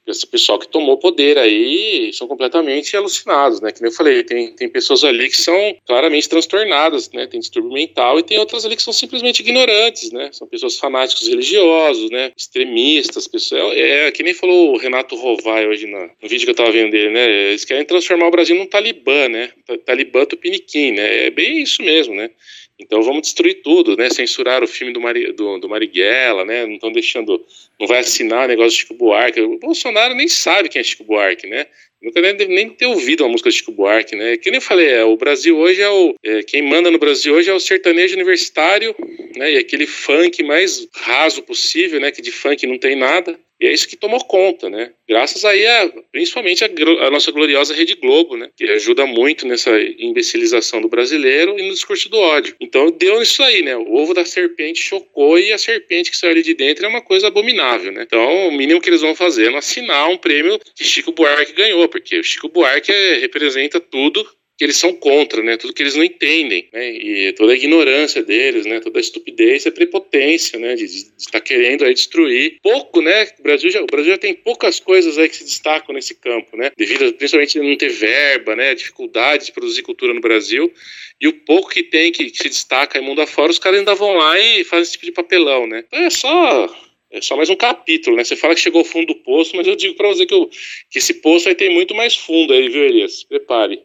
[0.07, 3.73] esse pessoal que tomou poder aí são completamente alucinados, né?
[3.73, 7.27] Que nem eu falei, tem, tem pessoas ali que são claramente transtornadas, né?
[7.27, 10.31] Tem distúrbio mental e tem outras ali que são simplesmente ignorantes, né?
[10.33, 12.33] São pessoas fanáticos religiosos, né?
[12.37, 13.75] Extremistas, pessoas.
[13.77, 16.71] É, é que nem falou o Renato Rovai hoje no, no vídeo que eu tava
[16.71, 17.31] vendo dele, né?
[17.51, 19.51] Eles querem transformar o Brasil num talibã, né?
[19.87, 21.27] Talibã tupiniquim, né?
[21.27, 22.31] É bem isso mesmo, né?
[22.79, 24.11] Então vamos destruir tudo, né?
[24.11, 26.67] Censurar o filme do, Mari, do, do Marighella, né?
[26.67, 27.45] Não estão deixando,
[27.79, 29.41] não vai assinar o negócio de Chico Buarque.
[29.41, 31.67] O Bolsonaro nem sabe quem é Chico Buarque, né?
[32.03, 34.37] Nunca deve nem ter ouvido uma música de Chico Buarque, né?
[34.37, 36.15] Que nem eu falei, é, o Brasil hoje é o.
[36.23, 38.95] É, quem manda no Brasil hoje é o sertanejo universitário,
[39.37, 39.53] né?
[39.53, 42.11] E aquele funk mais raso possível, né?
[42.11, 43.39] Que de funk não tem nada.
[43.61, 44.93] E é isso que tomou conta, né?
[45.09, 46.69] Graças aí a, principalmente a,
[47.07, 48.51] a, nossa gloriosa Rede Globo, né?
[48.57, 52.57] Que ajuda muito nessa imbecilização do brasileiro e no discurso do ódio.
[52.61, 53.77] Então deu isso aí, né?
[53.77, 57.01] O ovo da serpente chocou e a serpente que saiu ali de dentro é uma
[57.01, 58.03] coisa abominável, né?
[58.03, 61.89] Então o mínimo que eles vão fazer é assinar um prêmio que Chico Buarque ganhou,
[61.89, 64.27] porque o Chico Buarque é, representa tudo
[64.57, 65.57] que eles são contra, né?
[65.57, 66.91] Tudo que eles não entendem, né?
[66.91, 68.81] E toda a ignorância deles, né?
[68.81, 70.75] Toda a estupidez a prepotência, né?
[70.77, 73.27] De estar tá querendo aí destruir pouco, né?
[73.39, 76.57] O Brasil já, o Brasil já tem poucas coisas aí que se destacam nesse campo,
[76.57, 76.71] né?
[76.77, 78.71] Devido principalmente a não ter verba, né?
[78.71, 80.73] A dificuldade de produzir cultura no Brasil
[81.21, 83.95] e o pouco que tem que, que se destaca em mundo afora, os caras ainda
[83.95, 85.85] vão lá e fazem esse tipo de papelão, né?
[85.89, 88.25] Então é só é só mais um capítulo, né?
[88.25, 90.51] Você fala que chegou ao fundo do poço, mas eu digo para você que, eu,
[90.91, 93.23] que esse poço aí tem muito mais fundo aí, viu, Elias?
[93.23, 93.81] Prepare.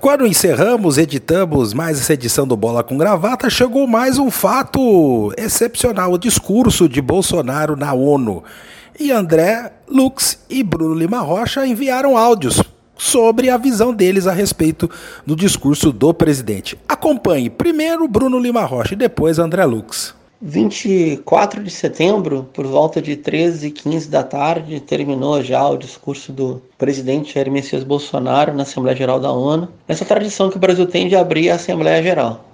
[0.00, 6.12] Quando encerramos, editamos mais essa edição do Bola com Gravata, chegou mais um fato excepcional:
[6.12, 8.44] o discurso de Bolsonaro na ONU.
[9.00, 12.62] E André Lux e Bruno Lima Rocha enviaram áudios
[12.96, 14.90] sobre a visão deles a respeito
[15.26, 16.78] do discurso do presidente.
[16.88, 20.17] Acompanhe primeiro Bruno Lima Rocha e depois André Lux.
[20.40, 26.32] 24 de setembro, por volta de 13 e 15 da tarde, terminou já o discurso
[26.32, 30.86] do presidente Jair Messias Bolsonaro na Assembleia Geral da ONU, essa tradição que o Brasil
[30.86, 32.44] tem de abrir a Assembleia Geral.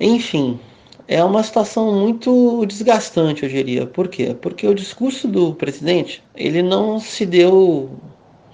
[0.00, 0.58] Enfim,
[1.06, 3.84] é uma situação muito desgastante, eu diria.
[3.84, 4.34] Por quê?
[4.40, 7.90] Porque o discurso do presidente, ele não se deu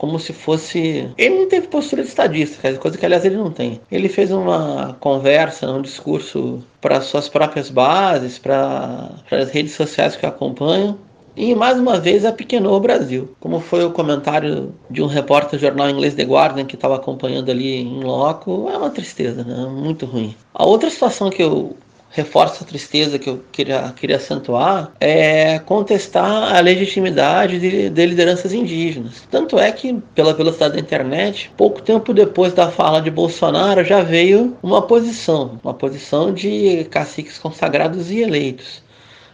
[0.04, 1.08] como se fosse.
[1.16, 3.80] Ele não teve postura de estadista, coisa que aliás ele não tem.
[3.90, 10.26] Ele fez uma conversa, um discurso para suas próprias bases, para as redes sociais que
[10.26, 10.98] acompanham.
[11.36, 15.62] E mais uma vez apequenou o Brasil, como foi o comentário de um repórter do
[15.62, 18.68] jornal inglês The Guardian que estava acompanhando ali em loco.
[18.70, 19.66] É uma tristeza, né?
[19.68, 20.36] Muito ruim.
[20.52, 21.74] A outra situação que eu
[22.14, 28.52] reforça a tristeza que eu queria, queria acentuar, é contestar a legitimidade de, de, lideranças
[28.52, 29.26] indígenas.
[29.30, 34.02] Tanto é que, pela velocidade da internet, pouco tempo depois da fala de Bolsonaro, já
[34.02, 38.83] veio uma posição, uma posição de caciques consagrados e eleitos.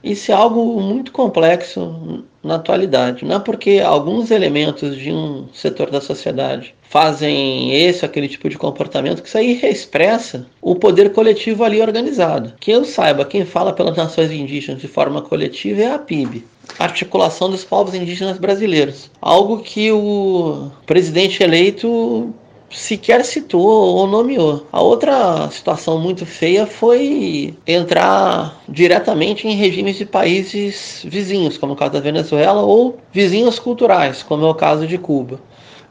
[0.03, 3.25] Isso é algo muito complexo na atualidade.
[3.25, 8.59] Não é porque alguns elementos de um setor da sociedade fazem esse aquele tipo de
[8.59, 12.55] comportamento que isso aí expressa o poder coletivo ali organizado.
[12.59, 16.45] Que eu saiba, quem fala pelas nações indígenas de forma coletiva é a PIB.
[16.79, 19.11] Articulação dos Povos Indígenas Brasileiros.
[19.21, 22.33] Algo que o presidente eleito
[22.71, 24.67] sequer citou ou nomeou.
[24.73, 31.77] A outra situação muito feia foi entrar diretamente em regimes de países vizinhos, como o
[31.77, 35.41] caso da Venezuela, ou vizinhos culturais, como é o caso de Cuba.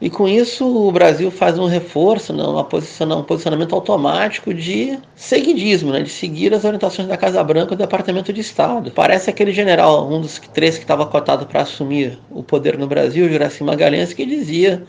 [0.00, 4.98] E com isso o Brasil faz um reforço, não, uma posição, um posicionamento automático de
[5.14, 8.90] seguidismo, né, de seguir as orientações da Casa Branca e do Departamento de Estado.
[8.90, 13.28] Parece aquele general, um dos três que estava cotado para assumir o poder no Brasil,
[13.28, 14.82] Juraci Magalhães, que dizia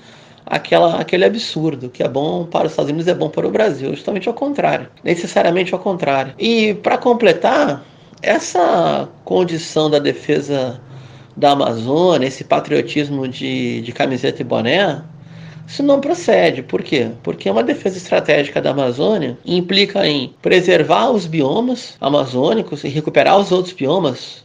[0.52, 3.89] aquela, aquele absurdo, que é bom para os Estados Unidos é bom para o Brasil,
[3.91, 6.34] justamente ao contrário, necessariamente ao contrário.
[6.38, 7.86] E para completar,
[8.22, 10.82] essa condição da defesa
[11.38, 15.02] da Amazônia, esse patriotismo de, de camiseta e boné,
[15.66, 16.62] isso não procede.
[16.62, 17.10] Por quê?
[17.24, 23.54] Porque uma defesa estratégica da Amazônia implica em preservar os biomas amazônicos e recuperar os
[23.54, 24.43] outros biomas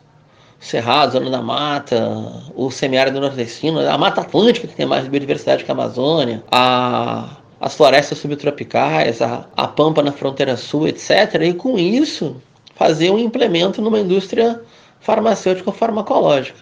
[0.66, 5.70] Cerrado, Zona da Mata, o semiárido nordestino, a Mata Atlântica, que tem mais biodiversidade que
[5.70, 11.40] a Amazônia, a, as florestas subtropicais, a, a pampa na fronteira sul, etc.
[11.40, 12.36] E com isso,
[12.74, 14.60] fazer um implemento numa indústria
[14.98, 16.58] farmacêutica ou farmacológica.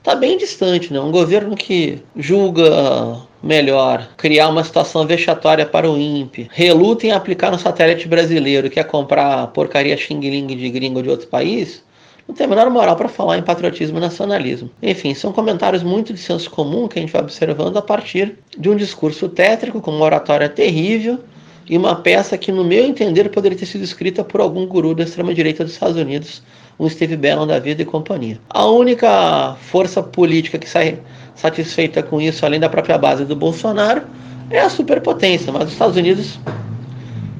[0.00, 1.00] está bem distante, né?
[1.00, 7.50] Um governo que julga melhor criar uma situação vexatória para o INPE, reluta em aplicar
[7.50, 11.85] no satélite brasileiro, que é comprar porcaria xing-ling de gringo de outro país,
[12.28, 14.70] não tem a menor moral para falar em patriotismo e nacionalismo.
[14.82, 18.68] Enfim, são comentários muito de senso comum que a gente vai observando a partir de
[18.68, 21.20] um discurso tétrico, com uma oratória terrível,
[21.68, 25.04] e uma peça que, no meu entender, poderia ter sido escrita por algum guru da
[25.04, 26.42] extrema-direita dos Estados Unidos,
[26.78, 28.38] um Steve Bannon da vida e companhia.
[28.48, 30.98] A única força política que sai
[31.34, 34.02] satisfeita com isso, além da própria base do Bolsonaro,
[34.50, 35.52] é a superpotência.
[35.52, 36.38] Mas os Estados Unidos,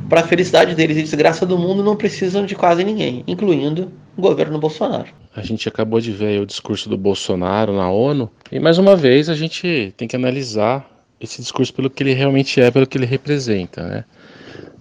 [0.08, 4.22] para a felicidade deles e desgraça do mundo, não precisam de quase ninguém, incluindo o
[4.22, 5.08] governo Bolsonaro.
[5.34, 9.28] A gente acabou de ver o discurso do Bolsonaro na ONU, e mais uma vez
[9.28, 10.88] a gente tem que analisar
[11.20, 13.82] esse discurso pelo que ele realmente é, pelo que ele representa.
[13.82, 14.04] Né?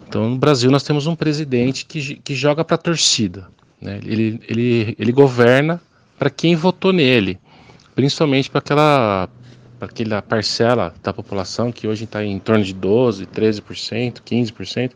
[0.07, 3.47] Então, no Brasil, nós temos um presidente que, que joga para a torcida.
[3.82, 3.99] Né?
[4.05, 5.82] Ele, ele, ele governa
[6.17, 7.39] para quem votou nele
[7.95, 9.30] principalmente para aquela,
[9.86, 14.91] aquela parcela da população que hoje está em torno de 12%, 13%, 15%,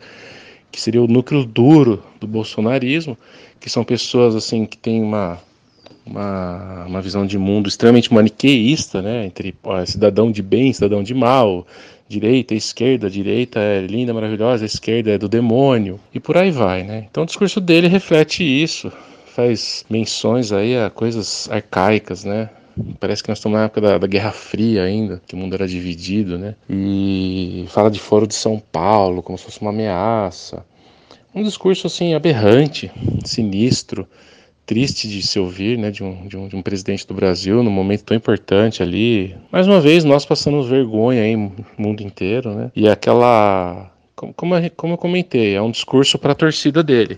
[0.71, 3.17] que seria o núcleo duro do bolsonarismo,
[3.59, 5.39] que são pessoas assim que têm uma,
[6.05, 11.13] uma, uma visão de mundo extremamente maniqueísta, né, entre ó, cidadão de bem, cidadão de
[11.13, 11.65] mal,
[12.07, 17.05] direita, esquerda, direita é linda, maravilhosa, esquerda é do demônio, e por aí vai, né?
[17.09, 18.91] Então o discurso dele reflete isso,
[19.35, 22.49] faz menções aí a coisas arcaicas, né?
[22.99, 25.67] Parece que nós estamos na época da, da, Guerra Fria ainda, que o mundo era
[25.67, 26.55] dividido, né?
[26.69, 30.65] E fala de Foro de São Paulo como se fosse uma ameaça.
[31.33, 32.91] Um discurso assim aberrante,
[33.23, 34.07] sinistro,
[34.65, 37.71] triste de se ouvir, né, de um, de um, de um presidente do Brasil num
[37.71, 39.35] momento tão importante ali.
[39.51, 41.35] Mais uma vez, nós passamos vergonha aí
[41.77, 42.71] mundo inteiro, né?
[42.75, 47.17] E aquela como, como eu comentei, é um discurso para a torcida dele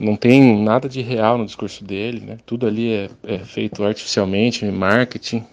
[0.00, 2.38] não tem nada de real no discurso dele, né?
[2.46, 5.44] Tudo ali é, é feito artificialmente, marketing.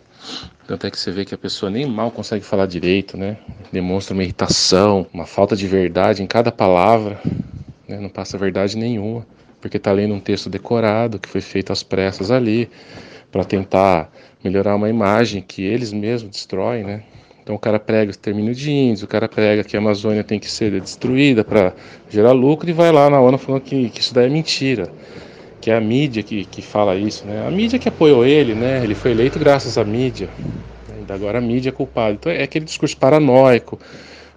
[0.66, 3.38] Tanto é que você vê que a pessoa nem mal consegue falar direito, né?
[3.74, 7.20] Demonstra uma irritação, uma falta de verdade em cada palavra,
[7.88, 8.00] né?
[8.00, 9.28] não passa verdade nenhuma,
[9.60, 12.70] porque está lendo um texto decorado que foi feito às pressas ali
[13.30, 14.10] para tentar
[14.42, 17.04] melhorar uma imagem que eles mesmos destroem, né?
[17.48, 20.38] Então o cara prega o extermínio de índios, o cara prega que a Amazônia tem
[20.38, 21.72] que ser destruída para
[22.10, 24.92] gerar lucro e vai lá na ONU falando que, que isso daí é mentira.
[25.62, 27.48] Que é a mídia que, que fala isso, né?
[27.48, 28.84] A mídia que apoiou ele, né?
[28.84, 30.28] Ele foi eleito graças à mídia.
[30.94, 32.12] Ainda agora a mídia é culpada.
[32.16, 33.80] Então é aquele discurso paranoico,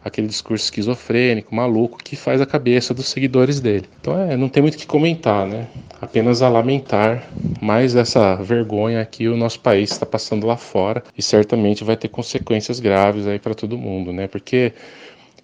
[0.04, 3.86] aquele discurso esquizofrênico, maluco, que faz a cabeça dos seguidores dele.
[4.00, 5.66] Então é, não tem muito o que comentar, né?
[6.00, 7.28] Apenas a lamentar
[7.60, 12.08] mais essa vergonha que o nosso país está passando lá fora e certamente vai ter
[12.08, 14.26] consequências graves aí para todo mundo, né?
[14.26, 14.72] Porque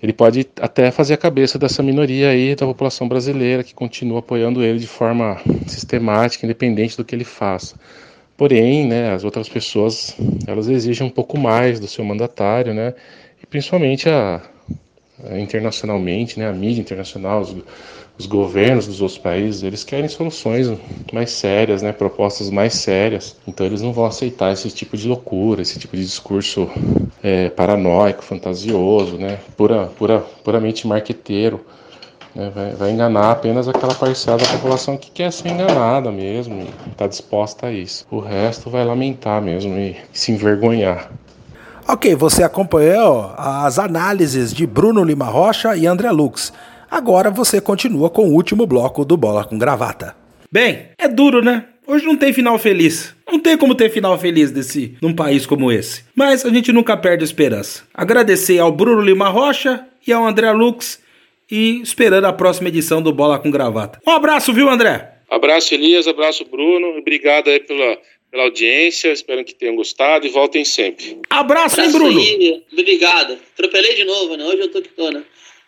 [0.03, 4.63] ele pode até fazer a cabeça dessa minoria aí da população brasileira que continua apoiando
[4.63, 7.77] ele de forma sistemática, independente do que ele faça.
[8.37, 10.15] Porém, né, as outras pessoas,
[10.47, 12.95] elas exigem um pouco mais do seu mandatário, né?
[13.51, 14.41] Principalmente a,
[15.25, 17.55] a internacionalmente, né, a mídia internacional, os,
[18.19, 20.71] os, governos dos outros países, eles querem soluções
[21.13, 23.37] mais sérias, né, propostas mais sérias.
[23.47, 26.69] Então eles não vão aceitar esse tipo de loucura, esse tipo de discurso
[27.23, 31.65] é, paranoico, fantasioso, né, pura, pura, puramente marqueteiro.
[32.35, 37.07] Né, vai, vai, enganar apenas aquela parcela da população que quer ser enganada mesmo está
[37.07, 38.07] disposta a isso.
[38.11, 41.11] O resto vai lamentar mesmo e se envergonhar.
[41.89, 46.53] Ok, você acompanhou as análises de Bruno Lima Rocha e André Lux.
[46.91, 50.17] Agora você continua com o último bloco do Bola com Gravata.
[50.51, 51.65] Bem, é duro, né?
[51.87, 53.15] Hoje não tem final feliz.
[53.31, 56.03] Não tem como ter final feliz desse num país como esse.
[56.13, 57.85] Mas a gente nunca perde a esperança.
[57.95, 61.01] Agradecer ao Bruno Lima Rocha e ao André Lux
[61.49, 64.01] e esperando a próxima edição do Bola com Gravata.
[64.05, 65.13] Um abraço, viu, André?
[65.31, 66.09] Abraço, Elias.
[66.09, 66.99] Abraço, Bruno.
[66.99, 67.97] Obrigado aí pela
[68.37, 71.19] pela audiência, espero que tenham gostado e voltem sempre.
[71.31, 72.21] Abraço, hein, Bruno?
[72.21, 73.39] Aí, obrigado.
[73.55, 74.45] Atropelei de novo, né?
[74.45, 75.25] Hoje eu tô que tô, né?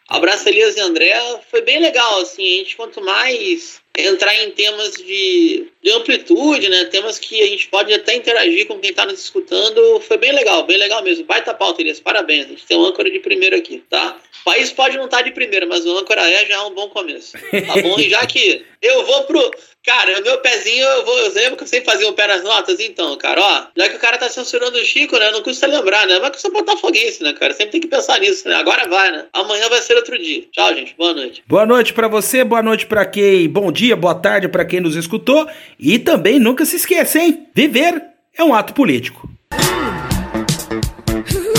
[0.07, 1.15] Abraço, Elias e André.
[1.51, 2.45] Foi bem legal, assim.
[2.45, 6.85] A gente, quanto mais entrar em temas de, de amplitude, né?
[6.85, 10.01] Temas que a gente pode até interagir com quem está nos escutando.
[10.01, 11.25] Foi bem legal, bem legal mesmo.
[11.25, 11.99] Baita pauta, Elias.
[11.99, 12.47] Parabéns.
[12.47, 14.17] A gente tem um âncora de primeiro aqui, tá?
[14.41, 16.89] O país pode não estar tá de primeira, mas o âncora é já um bom
[16.89, 17.33] começo.
[17.33, 17.99] Tá bom?
[17.99, 19.51] E já que eu vou pro.
[19.85, 21.19] Cara, meu pezinho, eu vou.
[21.19, 23.67] Eu lembro que eu sempre fazia um pé nas notas, então, cara, ó.
[23.77, 25.31] Já que o cara tá censurando o Chico, né?
[25.31, 26.19] Não custa lembrar, né?
[26.19, 27.55] Mas que sou botafoguense, né, cara?
[27.55, 28.55] Sempre tem que pensar nisso, né?
[28.57, 29.27] Agora vai, né?
[29.33, 30.45] Amanhã vai ser outro dia.
[30.53, 30.95] Tchau, gente.
[30.97, 31.43] Boa noite.
[31.47, 33.49] Boa noite para você, boa noite para quem.
[33.49, 35.47] Bom dia, boa tarde para quem nos escutou.
[35.79, 37.19] E também nunca se esqueça?
[37.55, 38.03] Viver
[38.37, 39.29] é um ato político.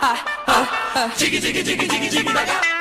[0.00, 0.14] 아,
[0.46, 2.79] 아, 아, 지기 지기 지기 지기 지기 다가.